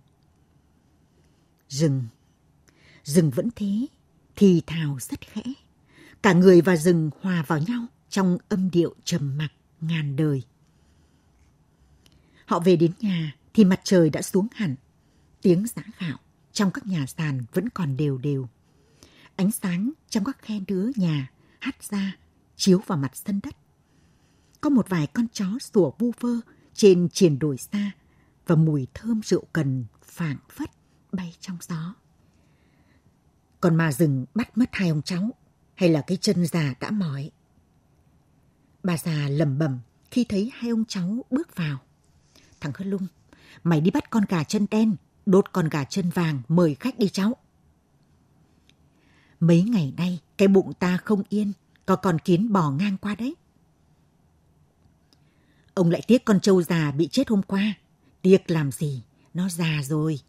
Rừng, 1.68 2.04
rừng 3.04 3.30
vẫn 3.30 3.48
thế, 3.56 3.86
thì 4.36 4.62
thào 4.66 4.98
rất 5.00 5.20
khẽ. 5.20 5.42
Cả 6.22 6.32
người 6.32 6.60
và 6.60 6.76
rừng 6.76 7.10
hòa 7.20 7.44
vào 7.46 7.58
nhau 7.58 7.86
trong 8.08 8.38
âm 8.48 8.70
điệu 8.70 8.94
trầm 9.04 9.38
mặc 9.38 9.52
ngàn 9.80 10.16
đời. 10.16 10.42
Họ 12.46 12.60
về 12.60 12.76
đến 12.76 12.92
nhà 13.00 13.36
thì 13.54 13.64
mặt 13.64 13.80
trời 13.84 14.10
đã 14.10 14.22
xuống 14.22 14.46
hẳn. 14.52 14.74
Tiếng 15.42 15.66
giã 15.66 15.82
gạo 16.00 16.18
trong 16.52 16.70
các 16.70 16.86
nhà 16.86 17.06
sàn 17.06 17.44
vẫn 17.52 17.68
còn 17.68 17.96
đều 17.96 18.18
đều. 18.18 18.48
Ánh 19.36 19.50
sáng 19.50 19.90
trong 20.08 20.24
các 20.24 20.38
khe 20.42 20.60
đứa 20.68 20.90
nhà 20.96 21.30
hắt 21.60 21.82
ra, 21.82 22.16
chiếu 22.56 22.80
vào 22.86 22.98
mặt 22.98 23.16
sân 23.16 23.40
đất. 23.42 23.56
Có 24.60 24.70
một 24.70 24.88
vài 24.88 25.06
con 25.06 25.26
chó 25.32 25.46
sủa 25.60 25.90
vu 25.98 26.12
vơ 26.20 26.36
trên 26.74 27.08
triển 27.08 27.38
đồi 27.38 27.58
xa 27.58 27.90
và 28.46 28.54
mùi 28.54 28.86
thơm 28.94 29.20
rượu 29.24 29.44
cần 29.52 29.84
phảng 30.02 30.38
phất 30.50 30.70
bay 31.12 31.34
trong 31.40 31.56
gió. 31.60 31.94
Còn 33.60 33.76
mà 33.76 33.92
rừng 33.92 34.26
bắt 34.34 34.58
mất 34.58 34.68
hai 34.72 34.88
ông 34.88 35.02
cháu 35.02 35.30
hay 35.74 35.88
là 35.88 36.00
cái 36.06 36.16
chân 36.20 36.46
già 36.46 36.74
đã 36.80 36.90
mỏi. 36.90 37.30
Bà 38.82 38.96
già 38.96 39.28
lầm 39.28 39.58
bầm 39.58 39.78
khi 40.10 40.24
thấy 40.24 40.52
hai 40.54 40.70
ông 40.70 40.84
cháu 40.88 41.24
bước 41.30 41.56
vào. 41.56 41.78
Thằng 42.60 42.72
Hân 42.74 42.90
Lung, 42.90 43.06
mày 43.64 43.80
đi 43.80 43.90
bắt 43.90 44.10
con 44.10 44.24
gà 44.28 44.44
chân 44.44 44.66
đen, 44.70 44.96
đốt 45.26 45.52
con 45.52 45.68
gà 45.68 45.84
chân 45.84 46.10
vàng 46.10 46.42
mời 46.48 46.76
khách 46.80 46.98
đi 46.98 47.08
cháu. 47.08 47.36
Mấy 49.46 49.62
ngày 49.62 49.92
nay, 49.96 50.20
cái 50.36 50.48
bụng 50.48 50.72
ta 50.72 50.96
không 50.96 51.22
yên, 51.28 51.52
có 51.86 51.96
con 51.96 52.18
kiến 52.18 52.52
bò 52.52 52.70
ngang 52.70 52.96
qua 52.96 53.14
đấy. 53.14 53.34
Ông 55.74 55.90
lại 55.90 56.02
tiếc 56.06 56.24
con 56.24 56.40
trâu 56.40 56.62
già 56.62 56.90
bị 56.90 57.08
chết 57.08 57.28
hôm 57.28 57.42
qua. 57.42 57.74
Tiếc 58.22 58.50
làm 58.50 58.72
gì, 58.72 59.02
nó 59.34 59.48
già 59.48 59.80
rồi. 59.82 60.20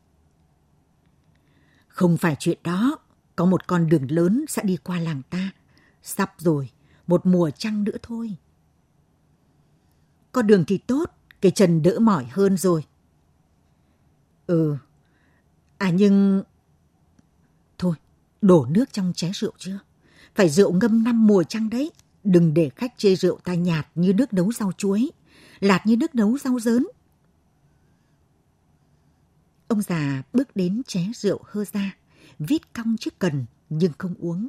Không 1.87 2.17
phải 2.17 2.35
chuyện 2.39 2.57
đó, 2.63 2.97
có 3.35 3.45
một 3.45 3.67
con 3.67 3.89
đường 3.89 4.11
lớn 4.11 4.45
sẽ 4.47 4.63
đi 4.63 4.77
qua 4.77 4.99
làng 4.99 5.21
ta. 5.29 5.51
Sắp 6.03 6.33
rồi, 6.37 6.69
một 7.07 7.25
mùa 7.25 7.49
trăng 7.49 7.83
nữa 7.83 7.97
thôi. 8.01 8.35
Con 10.31 10.47
đường 10.47 10.63
thì 10.67 10.77
tốt, 10.77 11.11
cái 11.41 11.51
chân 11.51 11.81
đỡ 11.81 11.99
mỏi 11.99 12.25
hơn 12.31 12.57
rồi. 12.57 12.85
Ừ, 14.47 14.77
à 15.77 15.89
nhưng... 15.89 16.43
Đổ 18.45 18.65
nước 18.69 18.93
trong 18.93 19.13
chén 19.15 19.31
rượu 19.33 19.51
chưa? 19.57 19.79
Phải 20.35 20.49
rượu 20.49 20.73
ngâm 20.73 21.03
năm 21.03 21.27
mùa 21.27 21.43
trăng 21.43 21.69
đấy. 21.69 21.91
Đừng 22.23 22.53
để 22.53 22.69
khách 22.75 22.93
chê 22.97 23.15
rượu 23.15 23.39
ta 23.43 23.53
nhạt 23.53 23.87
như 23.95 24.13
nước 24.13 24.33
nấu 24.33 24.51
rau 24.51 24.71
chuối, 24.71 25.11
lạt 25.59 25.81
như 25.85 25.97
nước 25.97 26.15
nấu 26.15 26.37
rau 26.37 26.59
dớn. 26.59 26.87
Ông 29.67 29.81
già 29.81 30.23
bước 30.33 30.55
đến 30.55 30.81
ché 30.87 31.01
rượu 31.15 31.39
hơ 31.43 31.65
ra, 31.73 31.97
vít 32.39 32.73
cong 32.73 32.95
chiếc 32.99 33.19
cần 33.19 33.45
nhưng 33.69 33.91
không 33.97 34.15
uống. 34.19 34.47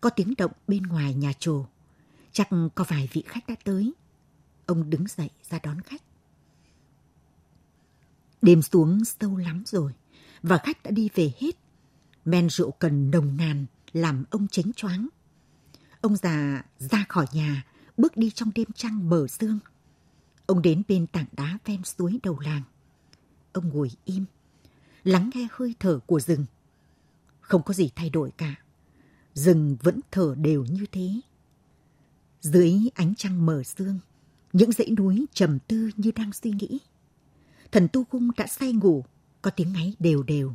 Có 0.00 0.10
tiếng 0.10 0.34
động 0.38 0.52
bên 0.68 0.82
ngoài 0.82 1.14
nhà 1.14 1.32
trồ. 1.38 1.64
Chắc 2.32 2.48
có 2.74 2.84
vài 2.88 3.08
vị 3.12 3.22
khách 3.26 3.48
đã 3.48 3.54
tới. 3.64 3.92
Ông 4.66 4.90
đứng 4.90 5.06
dậy 5.08 5.30
ra 5.50 5.58
đón 5.62 5.80
khách. 5.80 6.02
Đêm 8.42 8.62
xuống 8.62 9.04
sâu 9.04 9.36
lắm 9.36 9.62
rồi, 9.66 9.92
và 10.42 10.58
khách 10.58 10.82
đã 10.82 10.90
đi 10.90 11.08
về 11.14 11.32
hết. 11.38 11.65
Men 12.26 12.50
rượu 12.50 12.70
cần 12.70 13.10
nồng 13.10 13.36
nàn 13.36 13.66
làm 13.92 14.24
ông 14.30 14.48
chánh 14.48 14.72
choáng. 14.72 15.08
Ông 16.00 16.16
già 16.16 16.62
ra 16.78 17.04
khỏi 17.08 17.26
nhà, 17.32 17.64
bước 17.96 18.16
đi 18.16 18.30
trong 18.30 18.50
đêm 18.54 18.66
trăng 18.74 19.08
bờ 19.08 19.26
sương. 19.26 19.58
Ông 20.46 20.62
đến 20.62 20.82
bên 20.88 21.06
tảng 21.06 21.26
đá 21.32 21.58
ven 21.64 21.84
suối 21.84 22.18
đầu 22.22 22.38
làng. 22.38 22.62
Ông 23.52 23.68
ngồi 23.68 23.90
im, 24.04 24.24
lắng 25.04 25.30
nghe 25.34 25.48
hơi 25.52 25.74
thở 25.80 25.98
của 26.06 26.20
rừng. 26.20 26.44
Không 27.40 27.62
có 27.62 27.74
gì 27.74 27.90
thay 27.96 28.10
đổi 28.10 28.30
cả. 28.36 28.54
Rừng 29.34 29.76
vẫn 29.82 30.00
thở 30.10 30.34
đều 30.38 30.64
như 30.64 30.86
thế. 30.92 31.20
Dưới 32.40 32.74
ánh 32.94 33.14
trăng 33.14 33.46
mờ 33.46 33.62
sương, 33.62 33.98
những 34.52 34.72
dãy 34.72 34.90
núi 34.90 35.26
trầm 35.32 35.58
tư 35.58 35.90
như 35.96 36.10
đang 36.10 36.32
suy 36.32 36.50
nghĩ. 36.50 36.78
Thần 37.72 37.88
Tu 37.92 38.04
Cung 38.04 38.30
đã 38.36 38.46
say 38.46 38.72
ngủ, 38.72 39.04
có 39.42 39.50
tiếng 39.50 39.72
ngáy 39.72 39.94
đều 39.98 40.22
đều. 40.22 40.54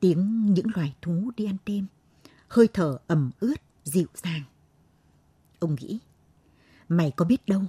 Tiếng 0.00 0.46
những 0.54 0.66
loài 0.74 0.94
thú 1.02 1.30
đi 1.36 1.44
ăn 1.44 1.56
đêm, 1.66 1.86
hơi 2.48 2.68
thở 2.72 2.98
ẩm 3.06 3.30
ướt, 3.40 3.60
dịu 3.84 4.06
dàng. 4.14 4.42
Ông 5.58 5.76
nghĩ, 5.80 5.98
mày 6.88 7.10
có 7.10 7.24
biết 7.24 7.46
đâu, 7.46 7.62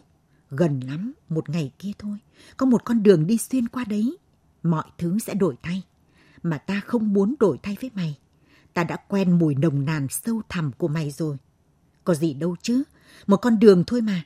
gần 0.50 0.80
lắm, 0.80 1.14
một 1.30 1.50
ngày 1.50 1.72
kia 1.80 1.92
thôi, 1.98 2.18
có 2.58 2.66
một 2.66 2.86
con 2.86 3.04
đường 3.04 3.28
đi 3.28 3.38
xuyên 3.38 3.68
qua 3.68 3.84
đấy, 3.84 4.18
mọi 4.64 4.86
thứ 4.98 5.20
sẽ 5.20 5.34
đổi 5.34 5.56
thay. 5.64 5.84
Mà 6.44 6.58
ta 6.58 6.82
không 6.86 7.14
muốn 7.14 7.36
đổi 7.40 7.58
thay 7.64 7.78
với 7.82 7.92
mày. 7.94 8.18
Ta 8.74 8.84
đã 8.84 8.98
quen 9.08 9.40
mùi 9.40 9.56
nồng 9.56 9.86
nàn 9.86 10.08
sâu 10.10 10.42
thẳm 10.50 10.72
của 10.72 10.88
mày 10.88 11.12
rồi. 11.12 11.38
Có 12.04 12.14
gì 12.14 12.34
đâu 12.34 12.56
chứ, 12.62 12.84
một 13.28 13.38
con 13.38 13.60
đường 13.60 13.84
thôi 13.88 14.02
mà. 14.02 14.24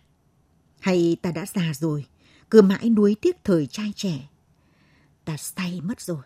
Hay 0.79 1.17
ta 1.21 1.31
đã 1.31 1.45
già 1.45 1.73
rồi, 1.73 2.05
cứ 2.49 2.61
mãi 2.61 2.89
nuối 2.89 3.15
tiếc 3.21 3.43
thời 3.43 3.67
trai 3.67 3.93
trẻ. 3.95 4.29
Ta 5.25 5.37
say 5.37 5.81
mất 5.81 6.01
rồi. 6.01 6.23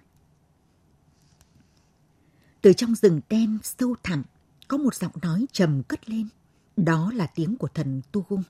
Từ 2.67 2.73
trong 2.73 2.95
rừng 2.95 3.21
đen 3.29 3.57
sâu 3.63 3.95
thẳm, 4.03 4.23
có 4.67 4.77
một 4.77 4.95
giọng 4.95 5.11
nói 5.21 5.45
trầm 5.51 5.83
cất 5.83 6.09
lên. 6.09 6.27
Đó 6.77 7.11
là 7.15 7.27
tiếng 7.27 7.57
của 7.57 7.67
thần 7.67 8.01
Tu 8.11 8.25
Gung. 8.29 8.43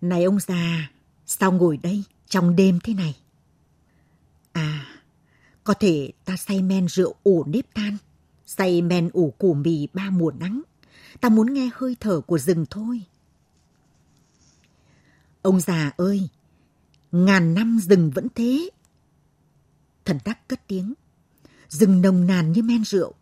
Này 0.00 0.24
ông 0.24 0.38
già, 0.40 0.90
sao 1.26 1.52
ngồi 1.52 1.76
đây 1.76 2.04
trong 2.26 2.56
đêm 2.56 2.78
thế 2.84 2.94
này? 2.94 3.16
À, 4.52 4.86
có 5.64 5.74
thể 5.74 6.12
ta 6.24 6.36
say 6.36 6.62
men 6.62 6.88
rượu 6.88 7.14
ủ 7.22 7.44
nếp 7.44 7.74
tan, 7.74 7.96
say 8.46 8.82
men 8.82 9.10
ủ 9.12 9.34
củ 9.38 9.54
mì 9.54 9.88
ba 9.92 10.10
mùa 10.10 10.30
nắng. 10.30 10.62
Ta 11.20 11.28
muốn 11.28 11.54
nghe 11.54 11.70
hơi 11.74 11.96
thở 12.00 12.20
của 12.20 12.38
rừng 12.38 12.66
thôi. 12.70 13.02
Ông 15.42 15.60
già 15.60 15.92
ơi, 15.96 16.28
ngàn 17.12 17.54
năm 17.54 17.78
rừng 17.82 18.10
vẫn 18.14 18.26
thế. 18.34 18.70
Thần 20.04 20.18
tắc 20.24 20.48
cất 20.48 20.60
tiếng, 20.66 20.94
rừng 21.70 22.02
nồng 22.02 22.26
nàn 22.26 22.52
như 22.52 22.62
men 22.62 22.84
rượu, 22.84 23.14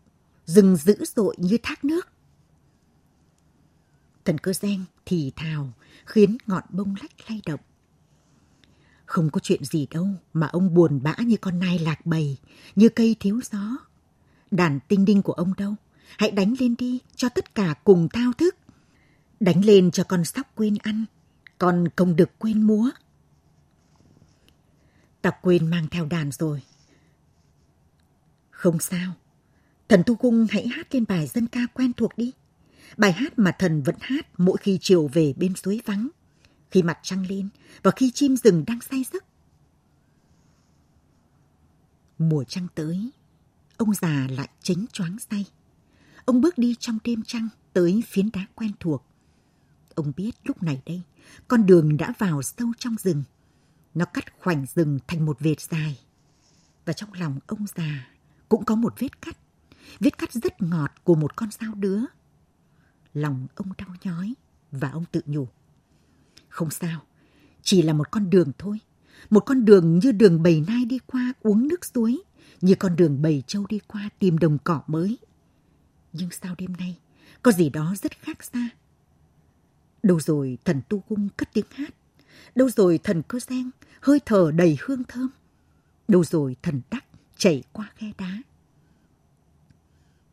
rừng 0.45 0.75
dữ 0.75 1.05
dội 1.15 1.35
như 1.37 1.57
thác 1.63 1.85
nước. 1.85 2.07
Thần 4.25 4.37
cơ 4.37 4.51
gen 4.61 4.85
thì 5.05 5.31
thào 5.35 5.73
khiến 6.05 6.37
ngọn 6.47 6.63
bông 6.69 6.95
lách 7.01 7.29
lay 7.29 7.41
động. 7.45 7.59
Không 9.05 9.29
có 9.29 9.39
chuyện 9.39 9.63
gì 9.63 9.87
đâu 9.91 10.07
mà 10.33 10.47
ông 10.47 10.73
buồn 10.73 10.99
bã 11.03 11.15
như 11.19 11.37
con 11.37 11.59
nai 11.59 11.79
lạc 11.79 12.05
bầy, 12.05 12.37
như 12.75 12.89
cây 12.89 13.15
thiếu 13.19 13.39
gió. 13.51 13.77
Đàn 14.51 14.79
tinh 14.87 15.05
đinh 15.05 15.21
của 15.21 15.33
ông 15.33 15.53
đâu? 15.57 15.75
Hãy 16.17 16.31
đánh 16.31 16.53
lên 16.59 16.75
đi 16.77 16.99
cho 17.15 17.29
tất 17.29 17.55
cả 17.55 17.73
cùng 17.83 18.09
thao 18.09 18.33
thức. 18.33 18.55
Đánh 19.39 19.65
lên 19.65 19.91
cho 19.91 20.03
con 20.03 20.25
sóc 20.25 20.47
quên 20.55 20.77
ăn, 20.83 21.05
con 21.57 21.87
công 21.95 22.15
được 22.15 22.29
quên 22.39 22.61
múa. 22.61 22.89
Ta 25.21 25.31
quên 25.41 25.67
mang 25.67 25.87
theo 25.87 26.05
đàn 26.05 26.31
rồi. 26.31 26.61
Không 28.59 28.79
sao. 28.79 29.13
Thần 29.89 30.03
Tu 30.05 30.15
Cung 30.15 30.47
hãy 30.49 30.67
hát 30.67 30.95
lên 30.95 31.05
bài 31.07 31.27
dân 31.27 31.47
ca 31.47 31.59
quen 31.73 31.93
thuộc 31.93 32.17
đi. 32.17 32.33
Bài 32.97 33.11
hát 33.11 33.39
mà 33.39 33.51
thần 33.59 33.83
vẫn 33.83 33.95
hát 33.99 34.39
mỗi 34.39 34.57
khi 34.57 34.77
chiều 34.81 35.07
về 35.07 35.33
bên 35.37 35.55
suối 35.55 35.81
vắng, 35.85 36.09
khi 36.71 36.83
mặt 36.83 36.99
trăng 37.03 37.25
lên 37.29 37.49
và 37.83 37.91
khi 37.91 38.11
chim 38.11 38.35
rừng 38.35 38.63
đang 38.67 38.79
say 38.81 39.05
giấc. 39.13 39.23
Mùa 42.17 42.43
trăng 42.43 42.67
tới, 42.75 43.09
ông 43.77 43.93
già 43.93 44.27
lại 44.29 44.49
chính 44.61 44.85
choáng 44.93 45.17
say. 45.31 45.45
Ông 46.25 46.41
bước 46.41 46.57
đi 46.57 46.75
trong 46.79 46.97
đêm 47.03 47.23
trăng 47.25 47.49
tới 47.73 48.03
phiến 48.07 48.29
đá 48.33 48.45
quen 48.55 48.71
thuộc. 48.79 49.05
Ông 49.95 50.11
biết 50.15 50.31
lúc 50.43 50.63
này 50.63 50.81
đây, 50.85 51.01
con 51.47 51.65
đường 51.65 51.97
đã 51.97 52.13
vào 52.17 52.41
sâu 52.41 52.67
trong 52.77 52.95
rừng. 52.99 53.23
Nó 53.93 54.05
cắt 54.05 54.39
khoảnh 54.39 54.65
rừng 54.75 54.99
thành 55.07 55.25
một 55.25 55.39
vệt 55.39 55.61
dài. 55.61 55.99
Và 56.85 56.93
trong 56.93 57.13
lòng 57.13 57.39
ông 57.47 57.65
già 57.75 58.09
cũng 58.49 58.65
có 58.65 58.75
một 58.75 58.93
vết 58.99 59.21
cắt. 59.21 59.37
Vết 59.99 60.17
cắt 60.17 60.33
rất 60.33 60.61
ngọt 60.61 60.91
của 61.03 61.15
một 61.15 61.35
con 61.35 61.51
sao 61.51 61.73
đứa. 61.75 61.99
Lòng 63.13 63.47
ông 63.55 63.69
đau 63.77 63.95
nhói 64.03 64.33
và 64.71 64.89
ông 64.89 65.05
tự 65.11 65.21
nhủ. 65.25 65.47
Không 66.49 66.69
sao, 66.69 67.01
chỉ 67.61 67.81
là 67.81 67.93
một 67.93 68.11
con 68.11 68.29
đường 68.29 68.51
thôi. 68.57 68.79
Một 69.29 69.39
con 69.39 69.65
đường 69.65 69.99
như 69.99 70.11
đường 70.11 70.43
bầy 70.43 70.63
nai 70.67 70.85
đi 70.85 70.99
qua 71.05 71.33
uống 71.41 71.67
nước 71.67 71.85
suối, 71.85 72.21
như 72.61 72.75
con 72.75 72.95
đường 72.95 73.21
bầy 73.21 73.43
trâu 73.47 73.65
đi 73.69 73.79
qua 73.87 74.09
tìm 74.19 74.37
đồng 74.37 74.57
cỏ 74.63 74.81
mới. 74.87 75.17
Nhưng 76.13 76.29
sao 76.31 76.55
đêm 76.57 76.73
nay, 76.79 76.97
có 77.41 77.51
gì 77.51 77.69
đó 77.69 77.93
rất 78.01 78.11
khác 78.11 78.43
xa. 78.43 78.69
Đâu 80.03 80.19
rồi 80.19 80.57
thần 80.65 80.81
tu 80.89 80.99
cung 80.99 81.29
cất 81.37 81.49
tiếng 81.53 81.65
hát, 81.71 81.93
đâu 82.55 82.69
rồi 82.69 82.99
thần 83.03 83.21
cơ 83.27 83.39
sen 83.39 83.69
hơi 84.01 84.19
thở 84.25 84.51
đầy 84.55 84.77
hương 84.81 85.03
thơm, 85.03 85.29
đâu 86.07 86.23
rồi 86.23 86.55
thần 86.61 86.81
đắc 86.91 87.08
chảy 87.39 87.63
qua 87.71 87.91
khe 87.95 88.11
đá. 88.17 88.41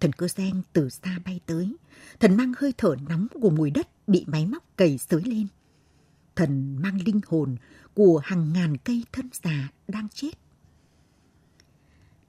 Thần 0.00 0.12
cơ 0.12 0.28
sen 0.28 0.62
từ 0.72 0.88
xa 0.88 1.18
bay 1.24 1.40
tới, 1.46 1.76
thần 2.20 2.36
mang 2.36 2.52
hơi 2.58 2.74
thở 2.78 2.96
nóng 3.08 3.26
của 3.40 3.50
mùi 3.50 3.70
đất 3.70 3.88
bị 4.06 4.24
máy 4.26 4.46
móc 4.46 4.76
cày 4.76 4.98
xới 4.98 5.22
lên. 5.24 5.46
Thần 6.36 6.76
mang 6.82 6.98
linh 7.06 7.20
hồn 7.26 7.56
của 7.94 8.20
hàng 8.24 8.52
ngàn 8.52 8.76
cây 8.76 9.04
thân 9.12 9.28
già 9.42 9.68
đang 9.88 10.08
chết. 10.14 10.30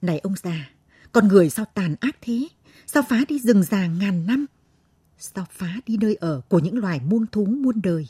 Này 0.02 0.18
ông 0.18 0.34
già, 0.42 0.70
con 1.12 1.28
người 1.28 1.50
sao 1.50 1.64
tàn 1.74 1.94
ác 2.00 2.16
thế? 2.20 2.48
Sao 2.86 3.02
phá 3.08 3.24
đi 3.28 3.38
rừng 3.38 3.62
già 3.62 3.86
ngàn 3.86 4.26
năm? 4.26 4.46
Sao 5.18 5.46
phá 5.50 5.80
đi 5.86 5.96
nơi 5.96 6.14
ở 6.14 6.40
của 6.48 6.58
những 6.58 6.78
loài 6.78 7.00
muôn 7.00 7.26
thú 7.26 7.44
muôn 7.44 7.80
đời? 7.82 8.06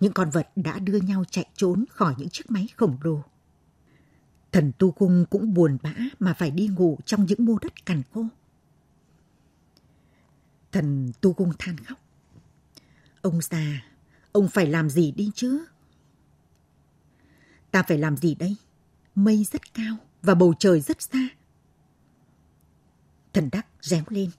Những 0.00 0.12
con 0.12 0.30
vật 0.30 0.48
đã 0.56 0.78
đưa 0.78 0.98
nhau 1.00 1.24
chạy 1.30 1.46
trốn 1.56 1.84
khỏi 1.90 2.14
những 2.18 2.28
chiếc 2.28 2.50
máy 2.50 2.68
khổng 2.76 2.96
lồ. 3.00 3.22
Thần 4.52 4.72
Tu 4.78 4.90
Cung 4.90 5.24
cũng 5.30 5.54
buồn 5.54 5.78
bã 5.82 5.94
mà 6.18 6.34
phải 6.34 6.50
đi 6.50 6.68
ngủ 6.68 6.98
trong 7.06 7.26
những 7.26 7.44
mô 7.44 7.58
đất 7.58 7.86
cằn 7.86 8.02
khô. 8.14 8.24
Thần 10.72 11.12
Tu 11.20 11.32
Cung 11.32 11.52
than 11.58 11.76
khóc. 11.78 11.98
Ông 13.22 13.40
già, 13.40 13.84
ông 14.32 14.48
phải 14.48 14.66
làm 14.66 14.90
gì 14.90 15.12
đi 15.12 15.30
chứ? 15.34 15.64
Ta 17.70 17.82
phải 17.82 17.98
làm 17.98 18.16
gì 18.16 18.34
đây? 18.34 18.56
Mây 19.14 19.44
rất 19.52 19.74
cao 19.74 19.96
và 20.22 20.34
bầu 20.34 20.54
trời 20.58 20.80
rất 20.80 21.02
xa. 21.02 21.28
Thần 23.32 23.48
Đắc 23.52 23.66
réo 23.80 24.04
lên. 24.08 24.30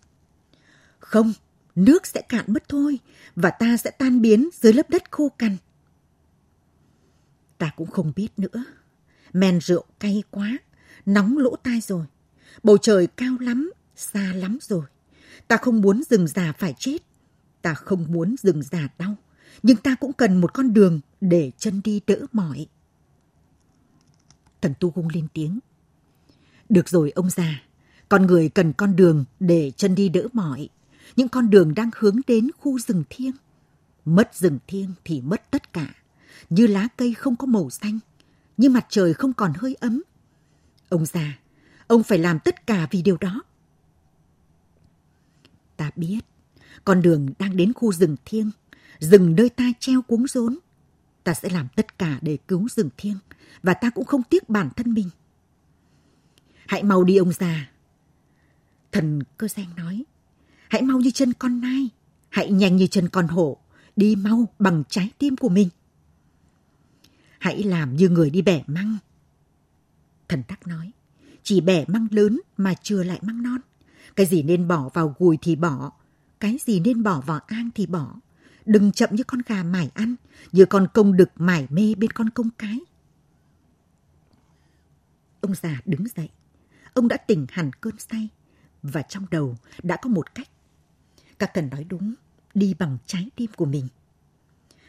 Không, 0.99 1.33
nước 1.75 2.07
sẽ 2.07 2.21
cạn 2.21 2.45
mất 2.47 2.69
thôi 2.69 2.99
và 3.35 3.49
ta 3.49 3.77
sẽ 3.77 3.91
tan 3.91 4.21
biến 4.21 4.49
dưới 4.53 4.73
lớp 4.73 4.89
đất 4.89 5.11
khô 5.11 5.29
cằn. 5.29 5.57
Ta 7.57 7.71
cũng 7.75 7.91
không 7.91 8.11
biết 8.15 8.29
nữa. 8.37 8.63
Men 9.37 9.59
rượu 9.61 9.83
cay 9.99 10.23
quá, 10.31 10.57
nóng 11.05 11.37
lỗ 11.37 11.55
tai 11.55 11.81
rồi. 11.81 12.05
Bầu 12.63 12.77
trời 12.77 13.07
cao 13.07 13.37
lắm, 13.39 13.71
xa 13.95 14.33
lắm 14.33 14.57
rồi. 14.61 14.85
Ta 15.47 15.57
không 15.57 15.81
muốn 15.81 16.03
rừng 16.09 16.27
già 16.27 16.53
phải 16.59 16.75
chết. 16.79 16.97
Ta 17.61 17.73
không 17.73 18.05
muốn 18.09 18.35
rừng 18.43 18.63
già 18.63 18.87
đau. 18.97 19.15
Nhưng 19.63 19.77
ta 19.77 19.95
cũng 19.95 20.13
cần 20.13 20.41
một 20.41 20.53
con 20.53 20.73
đường 20.73 20.99
để 21.21 21.51
chân 21.57 21.81
đi 21.83 22.01
đỡ 22.07 22.25
mỏi. 22.33 22.67
Thần 24.61 24.73
Tu 24.79 24.91
Cung 24.91 25.07
lên 25.13 25.27
tiếng. 25.33 25.59
Được 26.69 26.89
rồi 26.89 27.11
ông 27.15 27.29
già, 27.29 27.63
con 28.09 28.25
người 28.25 28.49
cần 28.49 28.73
con 28.73 28.95
đường 28.95 29.25
để 29.39 29.71
chân 29.77 29.95
đi 29.95 30.09
đỡ 30.09 30.27
mỏi. 30.33 30.69
Những 31.15 31.29
con 31.29 31.49
đường 31.49 31.75
đang 31.75 31.89
hướng 31.95 32.19
đến 32.27 32.49
khu 32.59 32.79
rừng 32.79 33.03
thiêng. 33.09 33.35
Mất 34.05 34.35
rừng 34.35 34.59
thiêng 34.67 34.89
thì 35.05 35.21
mất 35.21 35.51
tất 35.51 35.73
cả. 35.73 35.93
Như 36.49 36.67
lá 36.67 36.87
cây 36.97 37.13
không 37.13 37.35
có 37.35 37.47
màu 37.47 37.69
xanh, 37.69 37.99
như 38.57 38.69
mặt 38.69 38.85
trời 38.89 39.13
không 39.13 39.33
còn 39.33 39.53
hơi 39.57 39.75
ấm. 39.75 40.03
Ông 40.89 41.05
già, 41.05 41.39
ông 41.87 42.03
phải 42.03 42.17
làm 42.17 42.39
tất 42.39 42.67
cả 42.67 42.87
vì 42.91 43.01
điều 43.01 43.17
đó. 43.17 43.43
Ta 45.77 45.91
biết, 45.95 46.19
con 46.85 47.01
đường 47.01 47.29
đang 47.39 47.57
đến 47.57 47.73
khu 47.73 47.93
rừng 47.93 48.15
thiêng, 48.25 48.51
rừng 48.99 49.35
nơi 49.35 49.49
ta 49.49 49.71
treo 49.79 50.01
cuống 50.01 50.27
rốn. 50.27 50.57
Ta 51.23 51.33
sẽ 51.33 51.49
làm 51.49 51.67
tất 51.75 51.99
cả 51.99 52.19
để 52.21 52.37
cứu 52.47 52.67
rừng 52.75 52.89
thiêng, 52.97 53.17
và 53.63 53.73
ta 53.73 53.89
cũng 53.89 54.05
không 54.05 54.23
tiếc 54.23 54.49
bản 54.49 54.69
thân 54.75 54.93
mình. 54.93 55.09
Hãy 56.67 56.83
mau 56.83 57.03
đi 57.03 57.17
ông 57.17 57.31
già. 57.31 57.71
Thần 58.91 59.23
cơ 59.37 59.47
danh 59.47 59.75
nói, 59.77 60.03
hãy 60.69 60.81
mau 60.81 60.99
như 60.99 61.11
chân 61.11 61.33
con 61.33 61.61
nai, 61.61 61.89
hãy 62.29 62.51
nhanh 62.51 62.75
như 62.75 62.87
chân 62.87 63.09
con 63.09 63.27
hổ, 63.27 63.57
đi 63.95 64.15
mau 64.15 64.45
bằng 64.59 64.83
trái 64.89 65.11
tim 65.17 65.37
của 65.37 65.49
mình. 65.49 65.69
Hãy 67.39 67.63
làm 67.63 67.95
như 67.95 68.09
người 68.09 68.29
đi 68.29 68.41
bẻ 68.41 68.63
măng. 68.67 68.97
Thần 70.27 70.43
tắc 70.43 70.67
nói, 70.67 70.91
chỉ 71.43 71.61
bẻ 71.61 71.85
măng 71.87 72.07
lớn 72.11 72.41
mà 72.57 72.73
chưa 72.73 73.03
lại 73.03 73.19
măng 73.21 73.43
non. 73.43 73.61
Cái 74.15 74.25
gì 74.25 74.43
nên 74.43 74.67
bỏ 74.67 74.89
vào 74.93 75.15
gùi 75.19 75.37
thì 75.41 75.55
bỏ, 75.55 75.91
cái 76.39 76.57
gì 76.65 76.79
nên 76.79 77.03
bỏ 77.03 77.21
vào 77.21 77.39
an 77.47 77.69
thì 77.75 77.85
bỏ. 77.85 78.15
Đừng 78.65 78.91
chậm 78.91 79.09
như 79.11 79.23
con 79.23 79.41
gà 79.47 79.63
mải 79.63 79.91
ăn, 79.93 80.15
như 80.51 80.65
con 80.65 80.87
công 80.93 81.17
đực 81.17 81.29
mải 81.35 81.67
mê 81.69 81.95
bên 81.97 82.11
con 82.11 82.29
công 82.29 82.49
cái. 82.57 82.79
Ông 85.41 85.55
già 85.55 85.81
đứng 85.85 86.05
dậy. 86.15 86.29
Ông 86.93 87.07
đã 87.07 87.17
tỉnh 87.17 87.45
hẳn 87.49 87.73
cơn 87.73 87.93
say. 87.97 88.29
Và 88.83 89.01
trong 89.01 89.25
đầu 89.31 89.57
đã 89.83 89.97
có 90.01 90.09
một 90.09 90.35
cách. 90.35 90.47
Các 91.39 91.51
thần 91.53 91.69
nói 91.69 91.83
đúng, 91.83 92.13
đi 92.53 92.73
bằng 92.79 92.97
trái 93.05 93.29
tim 93.35 93.51
của 93.55 93.65
mình. 93.65 93.87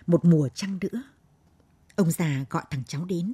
Một 0.07 0.25
mùa 0.25 0.49
trăng 0.49 0.79
nữa, 0.81 1.03
ông 1.99 2.11
già 2.11 2.45
gọi 2.51 2.63
thằng 2.71 2.83
cháu 2.89 3.05
đến. 3.05 3.33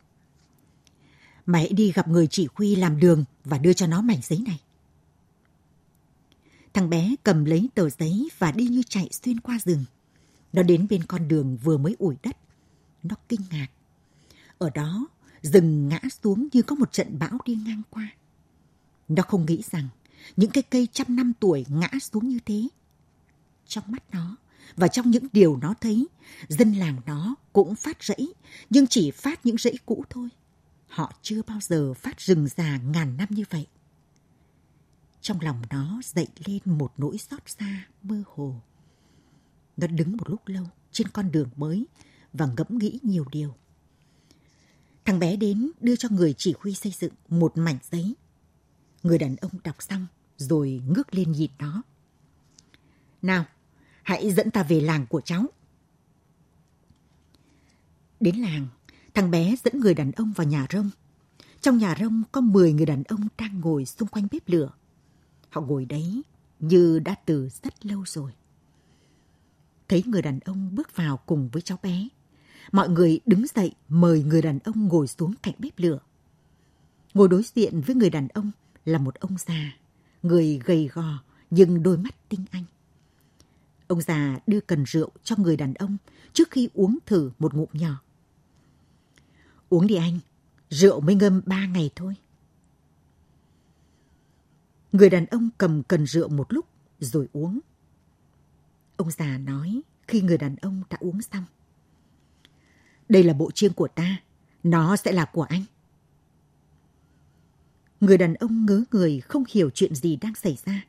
Mày 1.46 1.62
hãy 1.62 1.72
đi 1.72 1.92
gặp 1.92 2.09
người 2.09 2.27
chỉ 2.27 2.48
huy 2.55 2.77
làm 2.77 3.00
đường 3.00 3.24
và 3.44 3.59
đưa 3.59 3.72
cho 3.72 3.87
nó 3.87 4.03
mảnh 4.03 4.20
giấy 4.22 4.42
này. 4.46 4.61
Thằng 6.72 6.90
bé 6.90 7.14
cầm 7.22 7.44
lấy 7.44 7.68
tờ 7.74 7.90
giấy 7.90 8.29
và 8.38 8.53
đi 8.53 8.66
như 8.66 8.83
chạy 8.88 9.09
xuyên 9.24 9.40
qua 9.40 9.59
rừng. 9.64 9.85
Nó 10.53 10.62
đến 10.62 10.87
bên 10.90 11.05
con 11.05 11.29
đường 11.29 11.57
vừa 11.57 11.79
mới 11.79 11.96
ủi 11.98 12.16
đất. 12.22 12.37
Nó 13.03 13.16
kinh 13.29 13.40
ngạc. 13.50 13.68
Ở 14.59 14.70
đó, 14.70 15.07
rừng 15.42 15.88
ngã 15.88 16.00
xuống 16.22 16.48
như 16.53 16.62
có 16.62 16.77
một 16.77 16.92
trận 16.92 17.18
bão 17.18 17.38
đi 17.44 17.55
ngang 17.55 17.83
qua. 17.90 18.09
Nó 19.09 19.22
không 19.22 19.46
nghĩ 19.46 19.62
rằng 19.70 19.88
những 20.37 20.50
cái 20.50 20.62
cây 20.62 20.88
trăm 20.92 21.16
năm 21.16 21.33
tuổi 21.40 21.64
ngã 21.68 21.88
xuống 22.03 22.29
như 22.29 22.38
thế. 22.46 22.68
Trong 23.66 23.85
mắt 23.87 24.03
nó 24.12 24.37
và 24.77 24.88
trong 24.88 25.11
những 25.11 25.27
điều 25.33 25.57
nó 25.57 25.74
thấy, 25.81 26.07
dân 26.48 26.72
làng 26.72 27.00
nó 27.07 27.35
cũng 27.53 27.74
phát 27.74 28.03
rẫy, 28.03 28.35
nhưng 28.70 28.87
chỉ 28.87 29.11
phát 29.11 29.46
những 29.46 29.59
rẫy 29.59 29.74
cũ 29.87 30.05
thôi. 30.11 30.29
Họ 30.88 31.12
chưa 31.22 31.42
bao 31.42 31.59
giờ 31.61 31.94
phát 31.94 32.20
rừng 32.20 32.48
già 32.57 32.77
ngàn 32.77 33.16
năm 33.16 33.29
như 33.31 33.44
vậy. 33.50 33.66
Trong 35.20 35.40
lòng 35.40 35.62
nó 35.70 36.00
dậy 36.05 36.29
lên 36.44 36.61
một 36.64 36.92
nỗi 36.96 37.18
xót 37.18 37.40
xa, 37.46 37.87
mơ 38.03 38.22
hồ. 38.27 38.62
Nó 39.77 39.87
đứng 39.87 40.16
một 40.16 40.31
lúc 40.31 40.40
lâu 40.46 40.64
trên 40.92 41.09
con 41.09 41.33
đường 41.33 41.48
mới 41.57 41.87
và 42.33 42.46
ngẫm 42.46 42.79
nghĩ 42.79 42.98
nhiều 43.03 43.24
điều. 43.33 43.55
Thằng 45.05 45.18
bé 45.18 45.37
đến 45.37 45.70
đưa 45.81 45.96
cho 45.96 46.09
người 46.09 46.35
chỉ 46.38 46.55
huy 46.61 46.74
xây 46.74 46.92
dựng 46.98 47.12
một 47.29 47.59
mảnh 47.59 47.79
giấy. 47.90 48.14
Người 49.03 49.18
đàn 49.18 49.37
ông 49.37 49.53
đọc 49.64 49.83
xong 49.83 50.07
rồi 50.37 50.81
ngước 50.88 51.14
lên 51.14 51.33
nhìn 51.33 51.50
nó. 51.59 51.83
Nào, 53.22 53.44
hãy 54.05 54.33
dẫn 54.33 54.51
ta 54.51 54.62
về 54.62 54.81
làng 54.81 55.07
của 55.07 55.21
cháu. 55.21 55.47
Đến 58.21 58.37
làng, 58.37 58.67
thằng 59.14 59.31
bé 59.31 59.55
dẫn 59.64 59.81
người 59.81 59.95
đàn 59.95 60.12
ông 60.12 60.33
vào 60.33 60.47
nhà 60.47 60.67
rông. 60.71 60.90
Trong 61.61 61.79
nhà 61.79 61.95
rông 62.01 62.23
có 62.33 62.40
10 62.40 62.73
người 62.73 62.87
đàn 62.87 63.03
ông 63.03 63.29
đang 63.38 63.61
ngồi 63.61 63.85
xung 63.85 64.09
quanh 64.09 64.27
bếp 64.33 64.43
lửa. 64.47 64.71
Họ 65.51 65.61
ngồi 65.61 65.85
đấy 65.85 66.23
như 66.61 66.99
đã 66.99 67.14
từ 67.14 67.49
rất 67.62 67.87
lâu 67.87 68.05
rồi. 68.07 68.33
Thấy 69.88 70.03
người 70.07 70.23
đàn 70.23 70.40
ông 70.40 70.75
bước 70.75 70.97
vào 70.97 71.17
cùng 71.17 71.49
với 71.53 71.62
cháu 71.62 71.79
bé, 71.83 72.09
mọi 72.73 72.88
người 72.88 73.21
đứng 73.27 73.47
dậy 73.55 73.75
mời 73.88 74.23
người 74.23 74.43
đàn 74.43 74.59
ông 74.59 74.88
ngồi 74.88 75.09
xuống 75.09 75.35
cạnh 75.43 75.55
bếp 75.59 75.73
lửa. 75.77 75.99
Ngồi 77.14 77.29
đối 77.29 77.43
diện 77.55 77.81
với 77.81 77.97
người 77.97 78.11
đàn 78.11 78.29
ông 78.29 78.51
là 78.85 78.99
một 78.99 79.14
ông 79.14 79.37
già, 79.38 79.73
người 80.23 80.61
gầy 80.64 80.88
gò 80.93 81.23
nhưng 81.51 81.83
đôi 81.83 81.99
mắt 81.99 82.29
tinh 82.29 82.45
anh. 82.51 82.64
Ông 83.87 84.01
già 84.01 84.38
đưa 84.47 84.61
cần 84.61 84.85
rượu 84.85 85.11
cho 85.25 85.37
người 85.38 85.57
đàn 85.57 85.75
ông 85.75 85.97
trước 86.33 86.51
khi 86.51 86.68
uống 86.75 86.99
thử 87.07 87.31
một 87.38 87.55
ngụm 87.55 87.68
nhỏ. 87.73 88.03
Uống 89.68 89.87
đi 89.87 89.94
anh, 89.94 90.18
rượu 90.70 91.01
mới 91.01 91.14
ngâm 91.14 91.42
ba 91.47 91.66
ngày 91.66 91.90
thôi. 91.97 92.14
Người 94.92 95.11
đàn 95.11 95.27
ông 95.27 95.49
cầm 95.59 95.83
cần 95.83 96.07
rượu 96.07 96.29
một 96.29 96.53
lúc 96.53 96.66
rồi 97.01 97.29
uống. 97.33 97.61
Ông 98.97 99.11
già 99.11 99.38
nói 99.38 99.83
khi 100.09 100.20
người 100.20 100.38
đàn 100.38 100.57
ông 100.57 100.83
đã 100.90 100.97
uống 101.01 101.23
xong. 101.23 101.44
Đây 103.09 103.23
là 103.23 103.33
bộ 103.33 103.51
chiêng 103.51 103.73
của 103.73 103.88
ta, 103.88 104.23
nó 104.62 104.97
sẽ 104.97 105.12
là 105.12 105.25
của 105.25 105.42
anh. 105.42 105.64
Người 108.01 108.18
đàn 108.18 108.35
ông 108.35 108.66
ngớ 108.66 108.85
người 108.90 109.20
không 109.20 109.44
hiểu 109.51 109.70
chuyện 109.70 109.94
gì 109.94 110.16
đang 110.16 110.35
xảy 110.35 110.59
ra. 110.64 110.85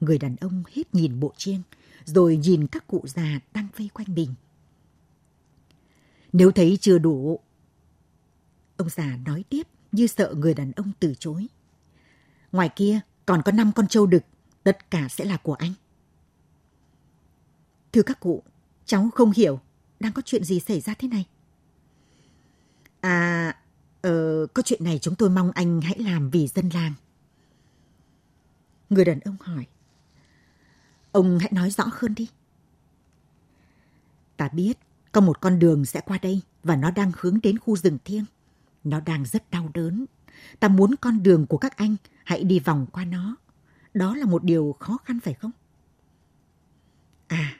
Người 0.00 0.18
đàn 0.18 0.36
ông 0.36 0.62
hết 0.72 0.94
nhìn 0.94 1.20
bộ 1.20 1.32
chiêng, 1.36 1.62
rồi 2.04 2.36
nhìn 2.36 2.66
các 2.66 2.86
cụ 2.86 3.02
già 3.04 3.40
đang 3.54 3.68
vây 3.76 3.90
quanh 3.94 4.14
mình. 4.14 4.34
Nếu 6.32 6.50
thấy 6.50 6.78
chưa 6.80 6.98
đủ, 6.98 7.40
ông 8.76 8.88
già 8.88 9.18
nói 9.26 9.44
tiếp 9.48 9.62
như 9.92 10.06
sợ 10.06 10.34
người 10.36 10.54
đàn 10.54 10.72
ông 10.72 10.92
từ 11.00 11.14
chối. 11.18 11.46
Ngoài 12.52 12.70
kia 12.76 13.00
còn 13.26 13.42
có 13.44 13.52
năm 13.52 13.72
con 13.74 13.88
trâu 13.88 14.06
đực, 14.06 14.22
tất 14.62 14.90
cả 14.90 15.08
sẽ 15.08 15.24
là 15.24 15.36
của 15.36 15.54
anh. 15.54 15.72
Thưa 17.92 18.02
các 18.02 18.20
cụ, 18.20 18.42
cháu 18.84 19.10
không 19.14 19.30
hiểu 19.30 19.60
đang 20.00 20.12
có 20.12 20.22
chuyện 20.24 20.44
gì 20.44 20.60
xảy 20.60 20.80
ra 20.80 20.94
thế 20.94 21.08
này. 21.08 21.26
À, 23.00 23.56
ờ, 24.02 24.46
có 24.54 24.62
chuyện 24.62 24.84
này 24.84 24.98
chúng 24.98 25.14
tôi 25.14 25.30
mong 25.30 25.50
anh 25.50 25.80
hãy 25.80 25.98
làm 25.98 26.30
vì 26.30 26.48
dân 26.48 26.68
làng. 26.68 26.92
Người 28.90 29.04
đàn 29.04 29.20
ông 29.20 29.36
hỏi. 29.40 29.66
Ông 31.14 31.38
hãy 31.38 31.50
nói 31.52 31.70
rõ 31.70 31.84
hơn 31.92 32.14
đi. 32.14 32.28
Ta 34.36 34.48
biết 34.48 34.78
có 35.12 35.20
một 35.20 35.40
con 35.40 35.58
đường 35.58 35.84
sẽ 35.84 36.00
qua 36.00 36.18
đây 36.22 36.40
và 36.62 36.76
nó 36.76 36.90
đang 36.90 37.12
hướng 37.18 37.38
đến 37.42 37.58
khu 37.58 37.76
rừng 37.76 37.98
thiêng. 38.04 38.24
Nó 38.84 39.00
đang 39.00 39.24
rất 39.24 39.50
đau 39.50 39.70
đớn. 39.74 40.06
Ta 40.60 40.68
muốn 40.68 40.94
con 41.00 41.22
đường 41.22 41.46
của 41.46 41.58
các 41.58 41.76
anh 41.76 41.96
hãy 42.24 42.44
đi 42.44 42.58
vòng 42.58 42.86
qua 42.92 43.04
nó. 43.04 43.36
Đó 43.94 44.16
là 44.16 44.26
một 44.26 44.44
điều 44.44 44.76
khó 44.80 44.98
khăn 45.04 45.20
phải 45.20 45.34
không? 45.34 45.50
À, 47.26 47.56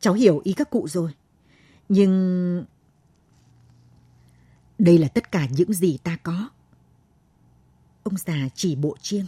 cháu 0.00 0.14
hiểu 0.14 0.40
ý 0.44 0.52
các 0.52 0.70
cụ 0.70 0.88
rồi. 0.88 1.14
Nhưng... 1.88 2.64
Đây 4.78 4.98
là 4.98 5.08
tất 5.08 5.32
cả 5.32 5.46
những 5.46 5.72
gì 5.72 5.98
ta 5.98 6.16
có. 6.16 6.50
Ông 8.02 8.16
già 8.16 8.48
chỉ 8.54 8.76
bộ 8.76 8.96
chiêng. 9.00 9.26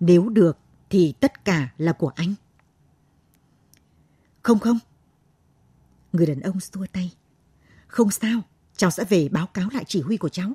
Nếu 0.00 0.28
được 0.28 0.58
thì 0.90 1.14
tất 1.20 1.44
cả 1.44 1.68
là 1.78 1.92
của 1.92 2.12
anh. 2.14 2.34
Không 4.44 4.58
không. 4.58 4.78
Người 6.12 6.26
đàn 6.26 6.40
ông 6.40 6.60
xua 6.60 6.86
tay. 6.92 7.12
Không 7.86 8.10
sao, 8.10 8.40
cháu 8.76 8.90
sẽ 8.90 9.04
về 9.04 9.28
báo 9.28 9.46
cáo 9.46 9.68
lại 9.72 9.84
chỉ 9.86 10.00
huy 10.00 10.16
của 10.16 10.28
cháu. 10.28 10.52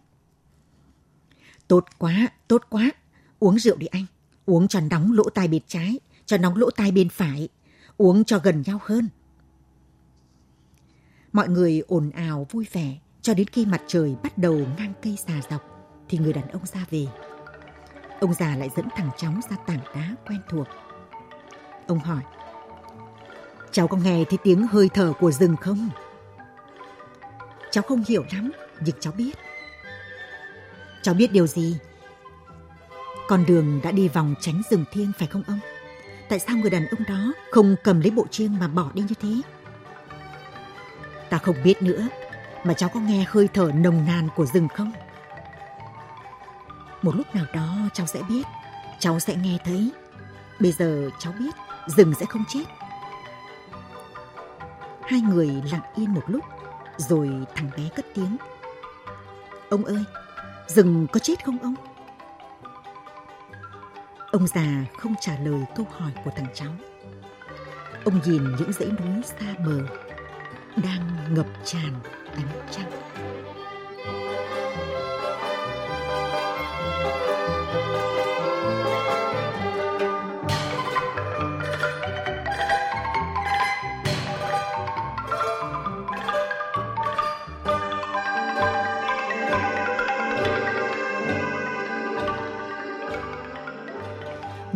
Tốt 1.68 1.86
quá, 1.98 2.30
tốt 2.48 2.64
quá. 2.70 2.92
Uống 3.40 3.60
rượu 3.60 3.78
đi 3.78 3.86
anh. 3.86 4.06
Uống 4.46 4.68
cho 4.68 4.80
nóng 4.80 5.12
lỗ 5.12 5.30
tai 5.30 5.48
bên 5.48 5.62
trái, 5.68 6.00
cho 6.26 6.38
nóng 6.38 6.56
lỗ 6.56 6.70
tai 6.72 6.92
bên 6.92 7.10
phải. 7.10 7.50
Uống 7.98 8.24
cho 8.24 8.40
gần 8.44 8.64
nhau 8.66 8.80
hơn. 8.84 9.10
Mọi 11.32 11.50
người 11.50 11.84
ồn 11.88 12.10
ào 12.10 12.48
vui 12.50 12.68
vẻ 12.72 12.98
cho 13.22 13.34
đến 13.34 13.48
khi 13.48 13.66
mặt 13.66 13.82
trời 13.88 14.16
bắt 14.24 14.38
đầu 14.38 14.68
ngang 14.78 14.94
cây 15.02 15.18
xà 15.28 15.42
dọc 15.50 15.62
thì 16.10 16.18
người 16.18 16.34
đàn 16.34 16.48
ông 16.48 16.66
ra 16.66 16.86
về. 16.90 17.08
Ông 18.20 18.34
già 18.34 18.56
lại 18.56 18.70
dẫn 18.76 18.86
thằng 18.96 19.10
cháu 19.18 19.34
ra 19.50 19.58
tảng 19.68 19.82
đá 19.96 20.16
quen 20.28 20.42
thuộc. 20.50 20.68
Ông 21.88 22.00
hỏi, 22.00 22.24
cháu 23.72 23.88
có 23.88 23.98
nghe 23.98 24.24
thấy 24.30 24.38
tiếng 24.44 24.68
hơi 24.68 24.90
thở 24.94 25.14
của 25.20 25.32
rừng 25.32 25.56
không? 25.56 25.90
Cháu 27.72 27.84
không 27.88 28.04
hiểu 28.08 28.26
lắm, 28.34 28.52
nhưng 28.80 28.96
cháu 29.00 29.14
biết. 29.18 29.32
Cháu 31.02 31.16
biết 31.16 31.32
điều 31.32 31.48
gì? 31.48 31.78
Con 33.28 33.46
đường 33.46 33.80
đã 33.84 33.92
đi 33.92 34.08
vòng 34.08 34.36
tránh 34.42 34.62
rừng 34.70 34.86
thiêng 34.92 35.12
phải 35.18 35.28
không 35.28 35.44
ông? 35.48 35.60
Tại 36.30 36.40
sao 36.40 36.58
người 36.58 36.70
đàn 36.70 36.88
ông 36.88 37.04
đó 37.08 37.34
không 37.52 37.76
cầm 37.84 38.02
lấy 38.02 38.12
bộ 38.12 38.26
chiêng 38.32 38.60
mà 38.60 38.68
bỏ 38.68 38.92
đi 38.94 39.02
như 39.02 39.16
thế? 39.22 39.42
Ta 41.30 41.38
không 41.38 41.56
biết 41.64 41.82
nữa, 41.82 42.08
mà 42.64 42.74
cháu 42.74 42.90
có 42.90 43.00
nghe 43.00 43.26
hơi 43.28 43.50
thở 43.54 43.72
nồng 43.76 44.06
nàn 44.06 44.28
của 44.36 44.46
rừng 44.46 44.68
không? 44.68 44.92
Một 47.02 47.16
lúc 47.16 47.36
nào 47.36 47.46
đó 47.54 47.76
cháu 47.94 48.08
sẽ 48.08 48.22
biết, 48.30 48.44
cháu 49.00 49.20
sẽ 49.20 49.36
nghe 49.36 49.58
thấy. 49.66 49.92
Bây 50.60 50.72
giờ 50.72 51.10
cháu 51.20 51.34
biết 51.40 51.56
rừng 51.88 52.14
sẽ 52.20 52.26
không 52.26 52.44
chết. 52.50 52.64
Hai 55.10 55.22
người 55.22 55.50
lặng 55.72 55.82
yên 55.96 56.14
một 56.14 56.24
lúc, 56.28 56.46
rồi 56.98 57.30
thằng 57.56 57.70
bé 57.78 57.84
cất 57.96 58.06
tiếng. 58.14 58.38
Ông 59.70 59.86
ơi, 59.86 60.04
rừng 60.68 61.08
có 61.12 61.20
chết 61.20 61.46
không 61.46 61.58
ông? 61.60 61.76
Ông 64.32 64.48
già 64.48 64.86
không 64.98 65.16
trả 65.22 65.38
lời 65.44 65.66
câu 65.76 65.86
hỏi 65.98 66.12
của 66.26 66.32
thằng 66.36 66.48
cháu. 66.54 66.72
Ông 68.06 68.20
nhìn 68.26 68.44
những 68.44 68.74
dãy 68.74 68.88
núi 68.88 69.24
xa 69.24 69.54
mờ 69.66 69.82
đang 70.84 71.34
ngập 71.34 71.48
tràn 71.66 71.94
ánh 72.36 72.68
trăng. 72.72 73.09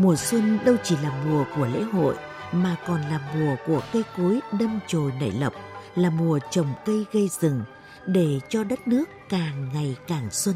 Mùa 0.04 0.16
xuân 0.16 0.60
đâu 0.66 0.76
chỉ 0.84 0.98
là 0.98 1.24
mùa 1.26 1.46
của 1.56 1.66
lễ 1.66 1.82
hội 1.82 2.16
mà 2.52 2.78
còn 2.88 3.02
là 3.02 3.34
mùa 3.36 3.56
của 3.68 3.82
cây 3.94 4.04
cối 4.18 4.40
đâm 4.60 4.80
chồi 4.88 5.12
nảy 5.20 5.32
lộc, 5.32 5.54
là 5.96 6.10
mùa 6.10 6.40
trồng 6.52 6.74
cây 6.86 7.06
gây 7.12 7.30
rừng 7.42 7.62
để 8.08 8.40
cho 8.50 8.64
đất 8.64 8.88
nước 8.88 9.10
càng 9.30 9.70
ngày 9.74 9.96
càng 10.08 10.32
xuân. 10.32 10.56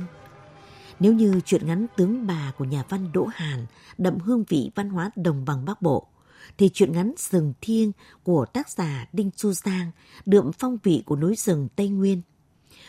Nếu 1.00 1.14
như 1.14 1.42
chuyện 1.46 1.68
ngắn 1.68 1.86
tướng 1.98 2.28
bà 2.28 2.52
của 2.58 2.66
nhà 2.66 2.84
văn 2.90 3.12
Đỗ 3.12 3.26
Hàn 3.34 3.66
đậm 3.98 4.20
hương 4.20 4.44
vị 4.48 4.72
văn 4.76 4.90
hóa 4.90 5.12
đồng 5.16 5.46
bằng 5.46 5.66
Bắc 5.66 5.82
Bộ, 5.82 6.08
thì 6.58 6.70
chuyện 6.74 6.92
ngắn 6.92 7.14
rừng 7.18 7.54
thiêng 7.62 7.92
của 8.24 8.46
tác 8.54 8.70
giả 8.70 9.06
Đinh 9.14 9.32
Chu 9.32 9.54
Giang 9.54 9.92
đượm 10.26 10.52
phong 10.60 10.78
vị 10.84 11.04
của 11.06 11.16
núi 11.16 11.36
rừng 11.36 11.68
Tây 11.76 11.90
Nguyên. 11.90 12.22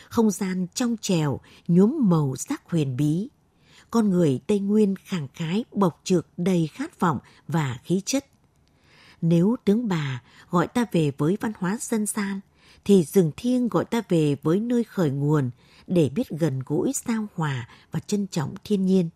Không 0.09 0.31
gian 0.31 0.67
trong 0.73 0.95
trèo 1.01 1.39
nhuốm 1.67 1.97
màu 2.01 2.35
sắc 2.35 2.61
huyền 2.65 2.95
bí. 2.95 3.29
Con 3.91 4.09
người 4.09 4.39
Tây 4.47 4.59
Nguyên 4.59 4.95
khẳng 4.95 5.27
khái 5.33 5.65
bộc 5.71 6.01
trực 6.03 6.27
đầy 6.37 6.69
khát 6.73 6.99
vọng 6.99 7.19
và 7.47 7.79
khí 7.83 8.01
chất. 8.05 8.25
Nếu 9.21 9.55
tướng 9.65 9.87
bà 9.87 10.23
gọi 10.49 10.67
ta 10.67 10.85
về 10.91 11.11
với 11.17 11.37
văn 11.41 11.51
hóa 11.57 11.77
dân 11.81 12.05
gian, 12.05 12.39
thì 12.85 13.03
rừng 13.03 13.31
thiêng 13.37 13.67
gọi 13.67 13.85
ta 13.85 14.01
về 14.09 14.35
với 14.43 14.59
nơi 14.59 14.83
khởi 14.83 15.09
nguồn 15.09 15.49
để 15.87 16.09
biết 16.09 16.29
gần 16.29 16.59
gũi 16.65 16.91
sao 16.93 17.27
hòa 17.35 17.69
và 17.91 17.99
trân 17.99 18.27
trọng 18.27 18.53
thiên 18.63 18.85
nhiên. 18.85 19.09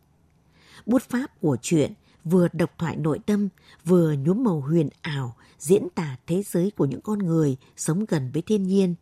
Bút 0.85 1.01
pháp 1.09 1.41
của 1.41 1.57
chuyện 1.61 1.93
vừa 2.23 2.47
độc 2.53 2.77
thoại 2.77 2.95
nội 2.95 3.19
tâm, 3.25 3.49
vừa 3.85 4.13
nhuốm 4.13 4.43
màu 4.43 4.59
huyền 4.61 4.89
ảo, 5.01 5.35
diễn 5.59 5.87
tả 5.95 6.17
thế 6.27 6.43
giới 6.43 6.71
của 6.71 6.85
những 6.85 7.01
con 7.01 7.19
người 7.19 7.57
sống 7.77 8.05
gần 8.07 8.31
với 8.33 8.41
thiên 8.41 8.63
nhiên. 8.63 8.95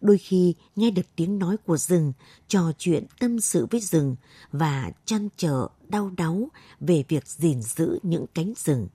Đôi 0.00 0.18
khi 0.18 0.54
nghe 0.76 0.90
được 0.90 1.06
tiếng 1.16 1.38
nói 1.38 1.56
của 1.66 1.76
rừng, 1.76 2.12
trò 2.48 2.72
chuyện 2.78 3.06
tâm 3.20 3.40
sự 3.40 3.66
với 3.70 3.80
rừng 3.80 4.16
và 4.52 4.90
chăn 5.04 5.28
trở 5.36 5.68
đau 5.88 6.10
đáu 6.16 6.48
về 6.80 7.04
việc 7.08 7.26
gìn 7.26 7.62
giữ 7.62 7.98
những 8.02 8.26
cánh 8.34 8.52
rừng. 8.56 8.88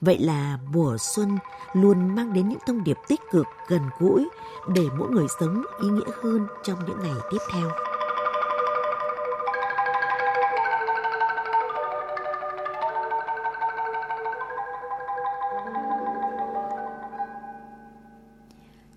Vậy 0.00 0.18
là 0.18 0.58
mùa 0.72 0.96
xuân 0.98 1.38
luôn 1.72 2.14
mang 2.14 2.32
đến 2.32 2.48
những 2.48 2.58
thông 2.66 2.84
điệp 2.84 2.96
tích 3.08 3.20
cực, 3.30 3.46
gần 3.68 3.82
gũi 3.98 4.28
để 4.74 4.82
mỗi 4.98 5.10
người 5.10 5.26
sống 5.40 5.62
ý 5.82 5.88
nghĩa 5.88 6.12
hơn 6.22 6.46
trong 6.64 6.78
những 6.88 6.98
ngày 7.02 7.22
tiếp 7.30 7.38
theo. 7.52 7.91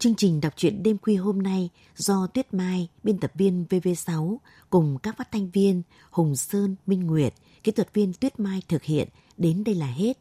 Chương 0.06 0.16
trình 0.16 0.42
đọc 0.42 0.54
truyện 0.56 0.84
đêm 0.84 0.98
khuya 0.98 1.16
hôm 1.16 1.44
nay 1.44 1.70
do 1.96 2.28
Tuyết 2.28 2.54
Mai, 2.54 2.90
biên 3.04 3.18
tập 3.18 3.32
viên 3.36 3.66
VV6 3.70 4.38
cùng 4.70 4.98
các 5.04 5.18
phát 5.18 5.32
thanh 5.32 5.50
viên 5.50 5.82
Hùng 6.10 6.36
Sơn, 6.36 6.76
Minh 6.86 7.08
Nguyệt, 7.08 7.34
kỹ 7.64 7.72
thuật 7.72 7.94
viên 7.94 8.14
Tuyết 8.14 8.40
Mai 8.40 8.62
thực 8.68 8.84
hiện 8.84 9.10
đến 9.38 9.64
đây 9.64 9.76
là 9.76 9.88
hết. 9.88 10.18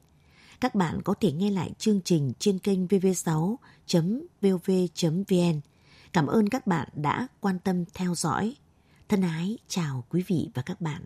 Các 0.61 0.75
bạn 0.75 1.03
có 1.03 1.14
thể 1.20 1.33
nghe 1.33 1.51
lại 1.51 1.70
chương 1.79 2.01
trình 2.05 2.33
trên 2.38 2.59
kênh 2.59 2.87
vv6.vov.vn. 2.87 5.61
Cảm 6.12 6.27
ơn 6.27 6.49
các 6.49 6.66
bạn 6.66 6.88
đã 6.94 7.29
quan 7.40 7.59
tâm 7.59 7.85
theo 7.94 8.14
dõi. 8.14 8.57
Thân 9.09 9.23
ái 9.23 9.59
chào 9.68 10.05
quý 10.11 10.23
vị 10.27 10.51
và 10.55 10.62
các 10.62 10.81
bạn. 10.81 11.03